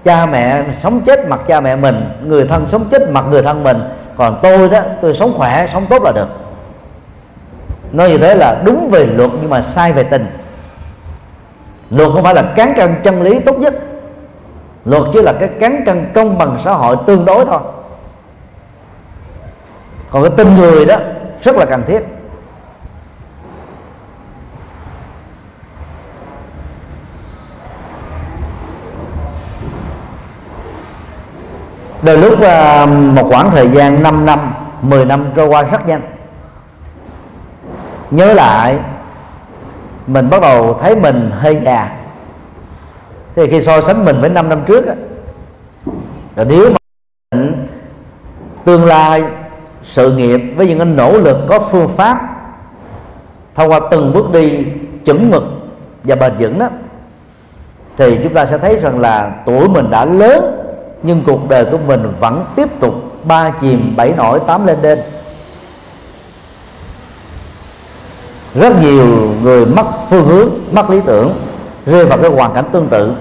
[0.03, 3.63] cha mẹ sống chết mặc cha mẹ mình, người thân sống chết mặc người thân
[3.63, 3.77] mình,
[4.17, 6.27] còn tôi đó, tôi sống khỏe, sống tốt là được.
[7.91, 10.27] Nói như thế là đúng về luật nhưng mà sai về tình.
[11.89, 13.73] Luật không phải là cán cân chân lý tốt nhất.
[14.85, 17.59] Luật chỉ là cái cán cân công bằng xã hội tương đối thôi.
[20.09, 20.95] Còn cái tình người đó
[21.41, 21.99] rất là cần thiết.
[32.01, 36.01] Đôi lúc à, một khoảng thời gian 5 năm 10 năm trôi qua rất nhanh.
[38.11, 38.77] Nhớ lại
[40.07, 41.91] mình bắt đầu thấy mình hơi già.
[43.35, 44.93] Thì khi so sánh mình với 5 năm trước á,
[46.35, 47.39] rồi nếu mà
[48.65, 49.23] tương lai
[49.83, 52.21] sự nghiệp với những cái nỗ lực có phương pháp
[53.55, 54.65] thông qua từng bước đi
[55.05, 55.43] chuẩn mực
[56.03, 56.69] và bền vững đó
[57.97, 60.58] thì chúng ta sẽ thấy rằng là tuổi mình đã lớn
[61.03, 62.93] nhưng cuộc đời của mình vẫn tiếp tục
[63.23, 64.99] ba chìm, bảy nổi, tám lên đên.
[68.55, 69.05] Rất nhiều
[69.43, 71.33] người mất phương hướng, mất lý tưởng,
[71.85, 73.13] rơi vào cái hoàn cảnh tương tự.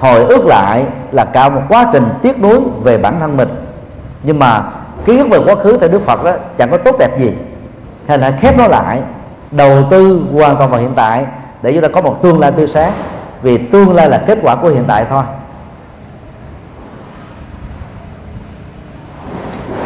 [0.00, 3.48] Hồi ước lại là cả một quá trình tiếc nuối về bản thân mình.
[4.22, 4.64] Nhưng mà
[5.04, 7.32] ký ức về quá khứ theo đức phật đó chẳng có tốt đẹp gì.
[8.08, 9.00] Hay là khép nó lại,
[9.50, 11.26] đầu tư hoàn toàn vào hiện tại
[11.62, 12.92] để chúng ta có một tương lai tươi sáng.
[13.42, 15.22] Vì tương lai là kết quả của hiện tại thôi.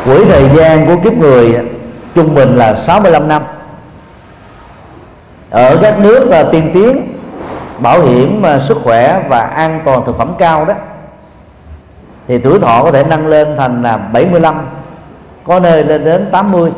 [0.04, 1.58] Quỹ thời gian của kiếp người
[2.14, 3.42] trung bình là 65 năm.
[5.50, 7.18] Ở các nước là tiên tiến,
[7.78, 10.74] bảo hiểm à, sức khỏe và an toàn thực phẩm cao đó,
[12.28, 14.68] thì tuổi thọ có thể nâng lên thành là 75
[15.44, 16.70] có nơi lên đến 80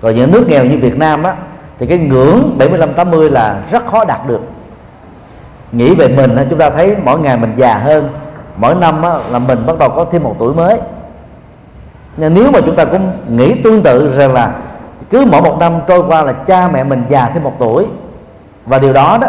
[0.00, 1.34] còn những nước nghèo như Việt Nam á,
[1.78, 4.40] thì cái ngưỡng 75 80 là rất khó đạt được.
[5.72, 8.08] Nghĩ về mình chúng ta thấy mỗi ngày mình già hơn,
[8.56, 10.78] mỗi năm là mình bắt đầu có thêm một tuổi mới
[12.18, 14.52] nếu mà chúng ta cũng nghĩ tương tự rằng là
[15.10, 17.86] cứ mỗi một năm trôi qua là cha mẹ mình già thêm một tuổi,
[18.66, 19.28] và điều đó đó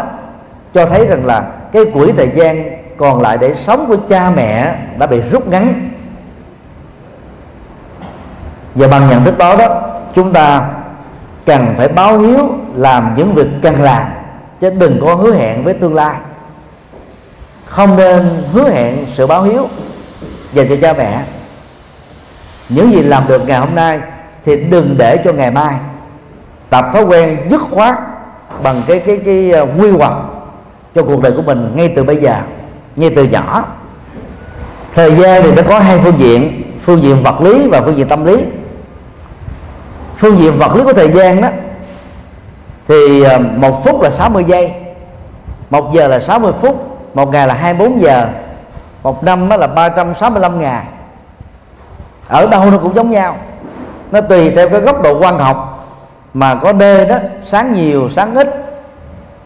[0.74, 4.74] cho thấy rằng là cái quỹ thời gian còn lại để sống của cha mẹ
[4.98, 5.90] đã bị rút ngắn.
[8.74, 9.80] Và bằng nhận thức đó đó,
[10.14, 10.68] chúng ta
[11.46, 14.02] cần phải báo hiếu làm những việc cần làm,
[14.60, 16.16] chứ đừng có hứa hẹn với tương lai.
[17.64, 19.68] Không nên hứa hẹn sự báo hiếu
[20.52, 21.22] dành cho cha mẹ
[22.70, 24.00] những gì làm được ngày hôm nay
[24.44, 25.74] thì đừng để cho ngày mai
[26.70, 27.94] tập thói quen dứt khoát
[28.62, 30.14] bằng cái cái cái ờ, quy hoạch
[30.94, 32.36] cho cuộc đời của mình ngay từ bây giờ,
[32.96, 33.64] ngay từ nhỏ.
[34.94, 38.08] Thời gian thì nó có hai phương diện phương diện vật lý và phương diện
[38.08, 38.44] tâm lý.
[40.16, 41.48] Phương diện vật lý của thời gian đó
[42.88, 44.72] thì ờ, một phút là 60 giây,
[45.70, 48.28] một giờ là 60 phút, một ngày là 24 giờ,
[49.02, 50.84] một năm là 365 ngày
[52.30, 53.36] ở đâu nó cũng giống nhau.
[54.10, 55.86] Nó tùy theo cái góc độ quan học
[56.34, 58.48] mà có đê đó sáng nhiều sáng ít.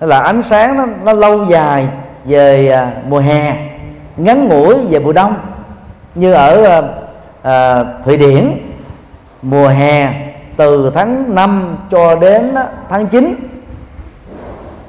[0.01, 1.89] Là ánh sáng nó, nó lâu dài
[2.25, 3.57] về à, mùa hè
[4.17, 5.35] ngắn ngủi về mùa đông.
[6.15, 6.83] Như ở à,
[7.43, 8.51] à, thụy điển
[9.43, 10.13] mùa hè
[10.57, 13.35] từ tháng 5 cho đến à, tháng 9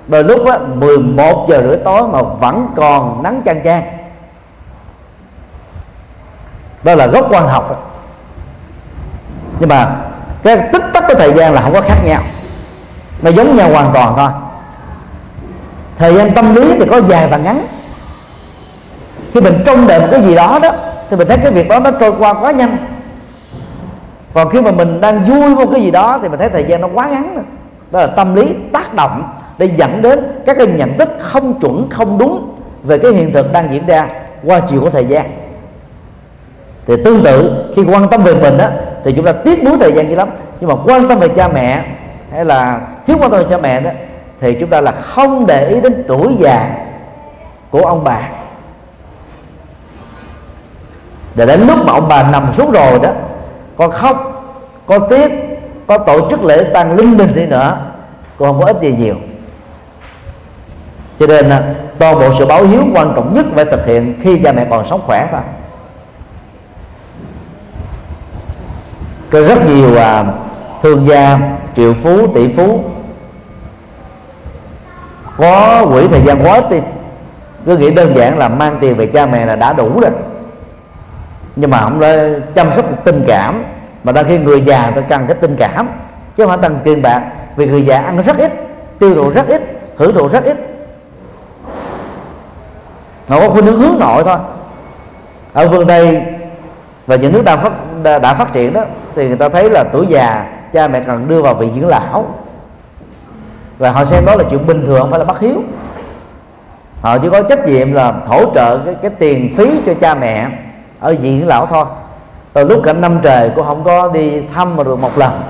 [0.08, 3.84] đôi lúc á, 11 giờ rưỡi tối mà vẫn còn nắng chang chang
[6.86, 7.92] đó là gốc quan học
[9.60, 9.96] nhưng mà
[10.44, 12.22] cái tích tắc của thời gian là không có khác nhau.
[13.22, 14.30] Nó giống nhau hoàn toàn thôi.
[15.98, 17.68] Thời gian tâm lý thì có dài và ngắn.
[19.34, 20.72] Khi mình trông đợi một cái gì đó đó,
[21.10, 22.78] thì mình thấy cái việc đó nó trôi qua quá nhanh.
[24.34, 26.82] Còn khi mà mình đang vui một cái gì đó, thì mình thấy thời gian
[26.82, 27.44] nó quá ngắn nữa.
[27.92, 29.24] đó là tâm lý tác động
[29.58, 33.52] để dẫn đến các cái nhận thức không chuẩn, không đúng về cái hiện thực
[33.52, 34.08] đang diễn ra
[34.44, 35.45] qua chiều của thời gian
[36.88, 38.72] thì tương tự, khi quan tâm về mình á,
[39.04, 40.30] thì chúng ta tiếc nuối thời gian dữ lắm.
[40.60, 41.84] Nhưng mà quan tâm về cha mẹ,
[42.32, 43.90] hay là thiếu quan tâm về cha mẹ đó,
[44.42, 46.70] thì chúng ta là không để ý đến tuổi già
[47.70, 48.20] của ông bà.
[51.36, 53.10] Để đến lúc mà ông bà nằm xuống rồi đó
[53.78, 54.32] con khóc
[54.86, 55.32] con tiếc,
[55.88, 57.78] có tổ chức lễ tang linh đình đi nữa
[58.38, 59.16] còn không có ít gì nhiều.
[61.20, 61.64] Cho nên à,
[62.00, 64.86] toàn bộ sự báo hiếu quan trọng nhất phải thực hiện khi cha mẹ còn
[64.86, 65.42] sống khỏe thôi.
[69.36, 70.28] Có rất nhiều uh,
[70.82, 71.40] thương gia
[71.76, 72.84] triệu phú tỷ phú.
[75.38, 76.78] Có quỹ thời gian quá ít đi
[77.66, 80.12] cứ nghĩ đơn giản là mang tiền về cha mẹ là đã đủ rồi.
[81.56, 82.16] Nhưng mà không đã
[82.56, 83.64] chăm sóc được tình cảm.
[84.04, 85.90] Mà đôi khi người già ta cần cái tình cảm.
[86.36, 87.22] Chứ không phải cần tiền bạc.
[87.56, 88.52] Vì người già ăn rất ít
[89.00, 89.62] tiêu thụ rất ít
[89.98, 90.58] hưởng thụ rất ít.
[93.28, 94.38] Họ có khuynh hướng hướng nội thôi.
[95.54, 96.22] Ở phương tây
[97.08, 97.72] và những nước đang phát
[98.03, 98.82] đã, đã phát triển đó
[99.16, 102.26] thì người ta thấy là tuổi già cha mẹ cần đưa vào vị dưỡng lão.
[103.78, 105.64] Và họ xem đó là chuyện bình thường không phải là bất hiếu.
[107.01, 110.47] Họ chỉ có trách nhiệm là hỗ trợ cái, cái tiền phí cho cha mẹ
[110.99, 111.86] ở vị dưỡng lão thôi.
[112.53, 115.41] Rồi lúc cả năm trời cũng không có đi thăm mà được một lần.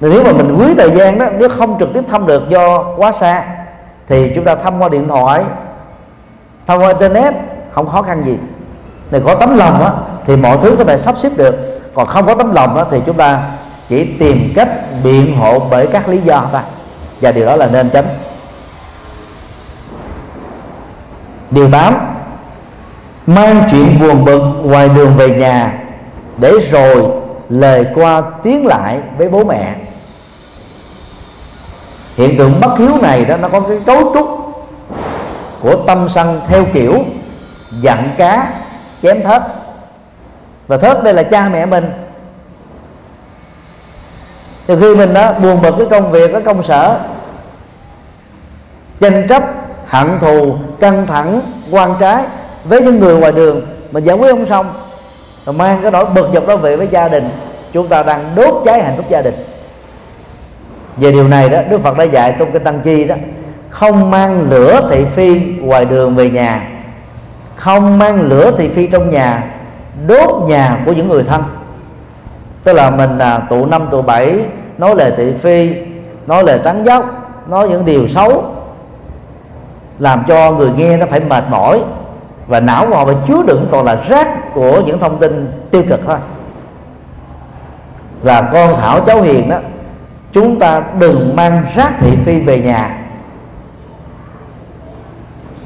[0.00, 2.84] Thì nếu mà mình quý thời gian đó nếu không trực tiếp thăm được do
[2.96, 3.44] quá xa
[4.06, 5.44] thì chúng ta thăm qua điện thoại
[6.66, 7.34] thăm qua internet
[7.72, 8.38] không khó khăn gì
[9.10, 9.92] thì có tấm lòng á,
[10.26, 11.54] thì mọi thứ có thể sắp xếp được.
[11.94, 13.40] Còn không có tấm lòng á, thì chúng ta
[13.88, 14.68] chỉ tìm cách
[15.04, 16.60] biện hộ bởi các lý do thôi.
[17.20, 18.04] Và điều đó là nên tránh
[21.50, 21.94] điều 8
[23.26, 25.78] mang chuyện buồn bực ngoài đường về nhà
[26.36, 27.04] để rồi
[27.48, 29.74] lời qua tiếng lại với bố mẹ.
[32.16, 34.28] Hiện tượng bất hiếu này đó nó có cái cấu trúc
[35.60, 37.04] của tâm sân theo kiểu
[37.70, 38.52] dặn cá
[39.04, 39.42] chém thớt
[40.66, 41.90] và thớt đây là cha mẹ mình.
[44.66, 46.98] Từ khi mình đó buồn bực cái công việc, cái công sở,
[49.00, 49.42] tranh chấp,
[49.86, 51.40] hận thù, căng thẳng,
[51.70, 52.24] quan trái
[52.64, 54.66] với những người ngoài đường, mà giải quyết không xong
[55.46, 57.28] rồi mang cái nỗi bực dọc đó về với gia đình,
[57.72, 59.34] chúng ta đang đốt cháy hạnh phúc gia đình.
[60.96, 63.14] Về điều này đó, đức phật đã dạy trong cái tăng chi đó,
[63.70, 66.68] không mang lửa thị phi ngoài đường về nhà
[67.56, 69.44] không mang lửa thị phi trong nhà
[70.06, 71.42] đốt nhà của những người thân.
[72.64, 74.38] Tức là mình à, tụ năm tụ bảy
[74.78, 75.74] nói lời thị phi
[76.26, 77.04] nói lời tán dốc
[77.48, 78.44] nói những điều xấu
[79.98, 81.80] làm cho người nghe nó phải mệt mỏi
[82.46, 85.82] và não của họ phải chứa đựng toàn là rác của những thông tin tiêu
[85.88, 86.16] cực thôi.
[88.22, 89.56] Là con thảo cháu hiền đó
[90.32, 92.98] chúng ta đừng mang rác thị phi về nhà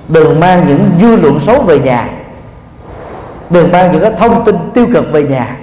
[0.08, 2.08] đừng mang những dư luận xấu về nhà.
[3.50, 5.56] Đừng mang những cái thông tin tiêu cực về nhà.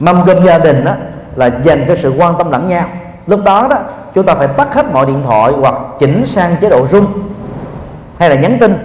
[0.00, 0.92] Mâm cơm gia đình đó
[1.36, 2.88] là dành cho sự quan tâm lẫn nhau.
[3.26, 3.76] Lúc đó đó
[4.14, 7.06] chúng ta phải tắt hết mọi điện thoại hoặc chỉnh sang chế độ rung
[8.18, 8.76] hay là nhắn tin.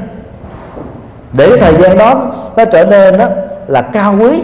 [1.33, 3.25] Để cái thời gian đó nó trở nên đó
[3.67, 4.41] là cao quý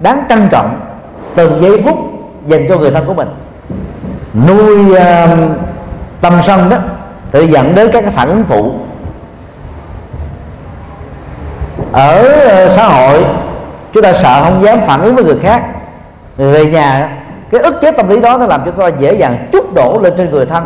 [0.00, 0.80] đáng trân trọng.
[1.34, 1.98] Từng giây phút
[2.46, 3.28] dành cho người thân của mình.
[4.48, 5.50] Nuôi à, uh,
[6.20, 6.76] tâm sân đó
[7.32, 8.72] thì dẫn đến các cái phản ứng phụ
[11.92, 13.24] ở ờ, xã hội,
[13.92, 15.62] chúng ta sợ không dám phản ứng với người khác.
[16.38, 17.18] Người về nhà,
[17.50, 20.00] cái ức chế tâm lý đó nó làm cho chúng ta dễ dàng chút đổ
[20.02, 20.64] lên trên người thân.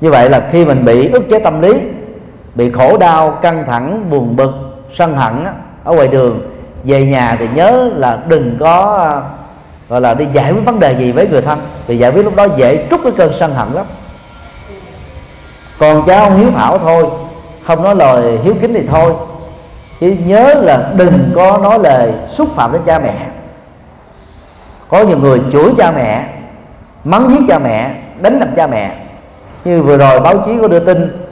[0.00, 1.80] Như vậy là khi mình bị ức chế tâm lý,
[2.54, 4.50] bị khổ đau, căng thẳng, buồn bực,
[4.92, 5.34] sân hận
[5.84, 6.40] ở ngoài đường,
[6.84, 9.22] về nhà thì nhớ là đừng có ờ,
[9.88, 12.36] gọi là đi giải quyết vấn đề gì với người thân, vì giải quyết lúc
[12.36, 13.86] đó dễ trút cái cơn sân hận lắm.
[15.78, 17.06] Còn cháu ông hiếu thảo thôi
[17.64, 19.12] không nói lời hiếu kính thì thôi.
[20.00, 23.14] Chứ nhớ là đừng có nói lời xúc phạm đến cha mẹ.
[24.88, 26.26] Có nhiều người chửi cha mẹ
[27.04, 27.90] mắng giết cha mẹ
[28.20, 28.96] đánh đập cha mẹ.
[29.64, 31.26] Như vừa rồi báo chí có đưa tin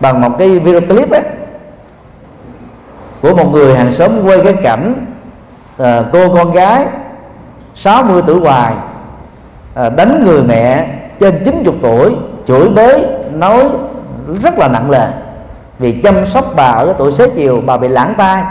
[0.00, 1.22] bằng một cái video clip ấy
[3.22, 4.94] của một người hàng xóm quay cái cảnh
[5.78, 6.86] à, cô con gái
[7.74, 8.74] 60 tuổi hoài
[9.74, 10.88] à, đánh người mẹ
[11.20, 13.64] trên 90 tuổi chửi bới nói
[14.42, 15.08] rất là nặng lời
[15.78, 18.42] vì chăm sóc bà ở cái tuổi xế chiều, bà bị lãng tai,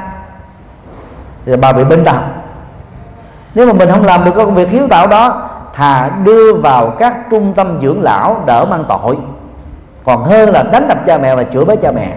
[1.45, 2.21] rồi bà bị bệnh tật.
[3.55, 7.17] Nếu mà mình không làm được công việc hiếu tạo đó, thà đưa vào các
[7.31, 9.17] trung tâm dưỡng lão đỡ mang tội.
[10.05, 12.13] Còn hơn là đánh đập cha mẹ và chửi bới cha mẹ.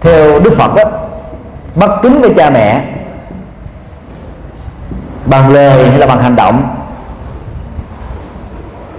[0.00, 0.82] Theo đức phật đó
[1.74, 2.84] bất kính với cha mẹ
[5.26, 6.76] bằng lời hay là bằng hành động?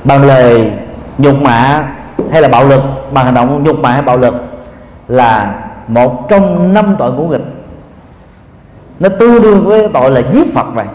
[0.03, 0.71] Bằng lời
[1.17, 1.83] nhục mạ
[2.31, 2.81] hay là bạo lực
[3.11, 4.35] bằng hành động nhục mạ hay bạo lực
[5.07, 5.55] là
[5.87, 7.41] một trong năm tội ngũ nghịch.
[8.99, 10.85] Nó tương đương với tội là giết phật này.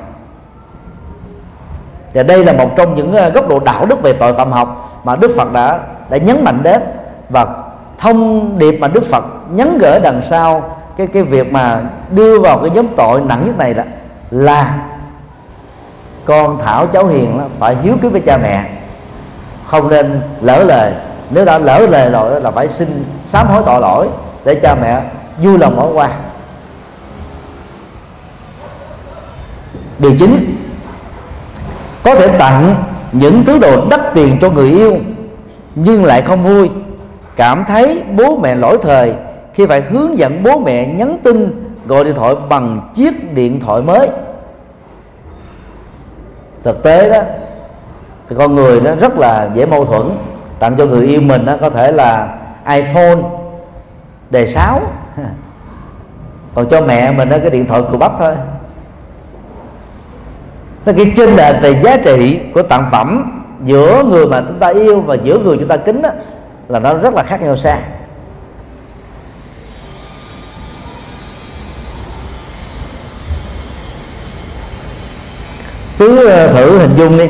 [2.14, 5.00] Và đây là một trong những ờ, góc độ đạo đức về tội phạm học
[5.04, 5.80] mà đức phật đã
[6.10, 6.82] đã nhấn mạnh đến.
[7.30, 7.46] Và
[7.98, 11.80] thông điệp mà đức phật nhấn gửi đằng sau cái cái việc mà
[12.10, 13.82] đưa vào cái nhóm tội nặng nhất này đó
[14.30, 14.74] là
[16.24, 18.64] con thảo cháu hiền đó, phải hiếu kính với cha mẹ
[19.68, 20.92] không nên lỡ lời.
[21.30, 24.08] Nếu đã lỡ lời rồi là phải xin sám hối tội lỗi
[24.44, 25.02] để cha mẹ
[25.42, 26.10] vui lòng bỏ qua.
[29.98, 30.56] Điều chính
[32.02, 32.74] có thể tặng
[33.12, 34.96] những thứ đồ đắt tiền cho người yêu
[35.74, 36.70] nhưng lại không vui.
[37.36, 39.14] Cảm thấy bố mẹ lỗi thời
[39.54, 43.82] khi phải hướng dẫn bố mẹ nhắn tin gọi điện thoại bằng chiếc điện thoại
[43.82, 44.08] mới.
[46.62, 47.20] Thực tế đó
[48.28, 50.10] thì con người nó rất là dễ mâu thuẫn
[50.58, 53.16] tặng cho người yêu mình đó có thể là iPhone
[54.30, 54.80] đề 6
[56.54, 58.34] còn cho mẹ mình đó cái điện thoại cùi bắp thôi.
[60.86, 64.68] Nó cái chênh lệch về giá trị của tặng phẩm giữa người mà chúng ta
[64.68, 66.10] yêu và giữa người chúng ta kính đó,
[66.68, 67.78] là nó rất là khác nhau xa.
[75.98, 77.28] Cứ ờ, thử hình dung đi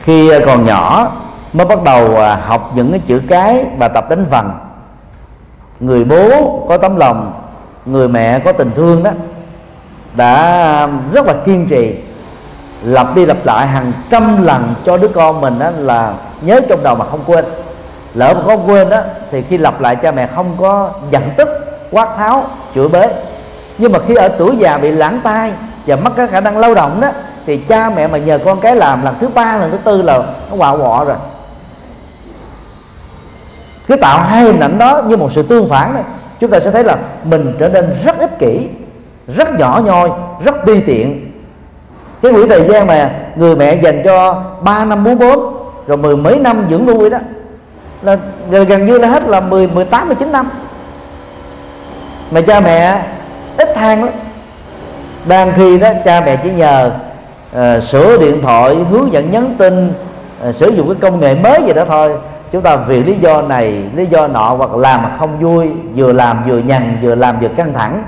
[0.00, 1.12] khi à, còn nhỏ,
[1.52, 4.50] mới bắt đầu à, học những cái chữ cái và tập đánh vần.
[5.80, 7.32] Người bố có tấm lòng,
[7.86, 9.10] người mẹ có tình thương đó,
[10.16, 11.94] đã rất là kiên trì,
[12.82, 16.82] lặp đi lặp lại hàng trăm lần cho đứa con mình đó là nhớ trong
[16.82, 17.44] đầu mà không quên.
[18.14, 19.00] Lỡ mà có quên đó
[19.30, 21.48] thì khi lặp lại cha mẹ không có giận tức,
[21.90, 22.44] quát tháo,
[22.74, 23.08] chửi bới.
[23.78, 25.52] Nhưng mà khi ở tuổi già bị lãng tai
[25.86, 27.08] và mất cái khả năng lao động đó
[27.48, 30.22] thì cha mẹ mà nhờ con cái làm lần thứ ba lần thứ tư là
[30.50, 31.16] nó quạo quọ rồi.
[33.88, 36.02] Cái tạo hai hình ảnh đó như một sự tương phản này.
[36.40, 38.68] Chúng ta sẽ thấy là mình trở nên rất ích kỷ
[39.28, 40.10] rất nhỏ nhoi
[40.44, 41.32] rất ti tiện.
[42.22, 45.54] Cái quỹ thời gian mà người mẹ dành cho 3 năm bốn bốn
[45.86, 47.18] rồi mười mấy năm dưỡng nuôi đó
[48.02, 48.16] là
[48.50, 50.48] gần như là hết là 10, 18, 19 năm.
[52.30, 53.02] Mà cha mẹ
[53.56, 54.14] ít than lắm.
[55.24, 56.90] Đang khi đó cha mẹ chỉ nhờ
[57.52, 59.92] Ờ, sửa điện thoại, hướng dẫn nhắn tin
[60.40, 62.16] ờ, sử dụng cái công nghệ mới gì đó thôi.
[62.52, 66.12] Chúng ta vì lý do này, lý do nọ hoặc làm mà không vui, vừa
[66.12, 68.04] làm vừa nhằn, vừa làm vừa căng thẳng.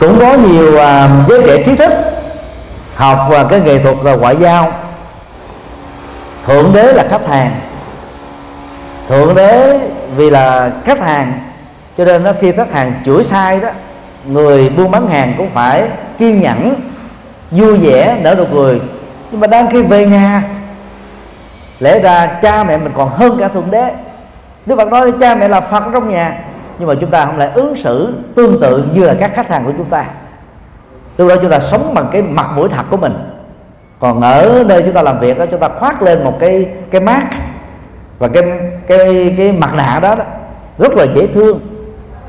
[0.00, 1.92] Cũng có nhiều à, giới trẻ trí thức
[2.96, 4.72] học và cái nghệ thuật là ngoại giao.
[6.46, 7.50] Thượng đế là khách hàng.
[9.08, 9.80] Thượng đế
[10.16, 11.32] vì là khách hàng
[11.98, 13.68] cho nên nó khi khách hàng chửi sai đó
[14.26, 15.88] người buôn bán hàng cũng phải
[16.18, 16.74] kiên nhẫn
[17.50, 18.80] vui vẻ nở nụ cười.
[19.30, 20.42] Nhưng mà đang khi về nhà
[21.80, 23.94] lẽ ra cha mẹ mình còn hơn cả thượng đế.
[24.66, 26.38] Đức Phật nói cha mẹ là Phật trong nhà
[26.78, 29.64] nhưng mà chúng ta không lại ứng xử tương tự như là các khách hàng
[29.64, 30.04] của chúng ta.
[31.18, 33.14] Lúc đó chúng ta sống bằng cái mặt mũi thật của mình.
[33.98, 37.00] Còn ở nơi chúng ta làm việc đó chúng ta khoác lên một cái cái
[37.00, 37.24] mát
[38.18, 38.42] và cái
[38.86, 40.24] cái cái mặt nạ đó, đó
[40.78, 41.60] rất là dễ thương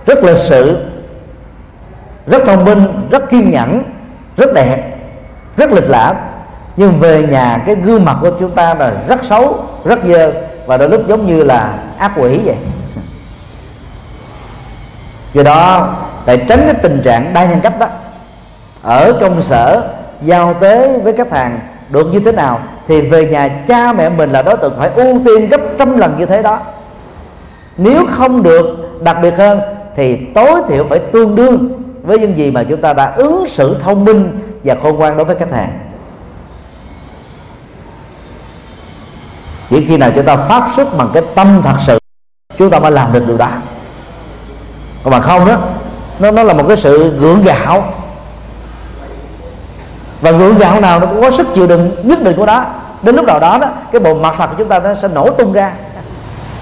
[0.06, 0.78] rất lịch sự,
[2.28, 3.84] rất thông minh, rất kiên nhẫn,
[4.38, 4.84] rất đẹp,
[5.58, 6.16] rất lịch lãm.
[6.78, 10.32] Nhưng về nhà, cái gương mặt của chúng ta là rất xấu, rất dơ,
[10.66, 12.56] và đôi lúc giống như là ác quỷ vậy.
[15.34, 17.88] Do đó để tránh cái tình trạng đa nhân cách đó.
[18.84, 19.90] Ở công sở,
[20.22, 21.60] giao tế với khách hàng
[21.90, 25.22] được như thế nào, thì về nhà cha mẹ mình là đối tượng phải ưu
[25.26, 26.60] tiên gấp trăm lần như thế đó.
[27.78, 28.66] Nếu không được,
[29.02, 29.62] đặc biệt hơn
[29.96, 33.78] thì tối thiểu phải tương đương với những gì mà chúng ta đã ứng xử
[33.80, 35.80] thông minh và khôn ngoan đối với khách hàng.
[39.70, 42.00] Chỉ khi nào chúng ta phát xuất bằng cái tâm thật sự,
[42.58, 43.50] chúng ta mới làm được điều đó.
[45.04, 45.58] Còn mà không đó,
[46.20, 47.94] nó nó là một cái sự gượng gạo.
[50.22, 52.66] Và gượng gạo nào nó cũng có sức chịu đựng, nhất định của đó
[53.04, 55.30] đến lúc nào đó đó, cái bộ mặt thật của chúng ta nó sẽ nổ
[55.30, 55.74] tung ra.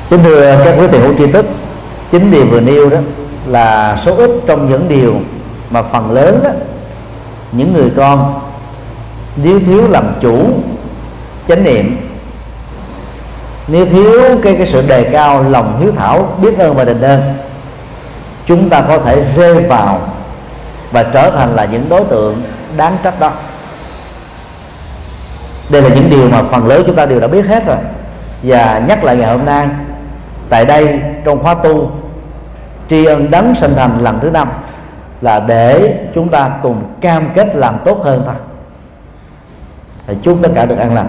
[0.09, 1.45] Kính thưa các quý vị hữu tri thức,
[2.11, 2.97] chính điều vừa nêu đó
[3.45, 5.15] là số ít trong những điều
[5.69, 6.49] mà phần lớn đó
[7.51, 8.41] những người con
[9.35, 10.49] nếu thiếu làm chủ,
[11.47, 11.97] chánh niệm,
[13.67, 17.21] nếu thiếu cái cái sự đề cao lòng hiếu thảo, biết ơn và đền ơn,
[18.45, 19.99] chúng ta có thể rơi vào
[20.91, 22.41] và trở thành là những đối tượng
[22.77, 23.31] đáng trách đó.
[25.69, 27.77] Đây là những điều mà phần lớn chúng ta đều đã biết hết rồi.
[28.43, 29.67] Và nhắc lại ngày hôm nay,
[30.49, 31.91] tại đây trong khóa tu
[32.91, 34.49] tri ân đấng sinh thành lần thứ năm
[35.21, 38.35] là để chúng ta cùng cam kết làm tốt hơn thôi.
[40.21, 41.07] Chúc tất cả được an lành.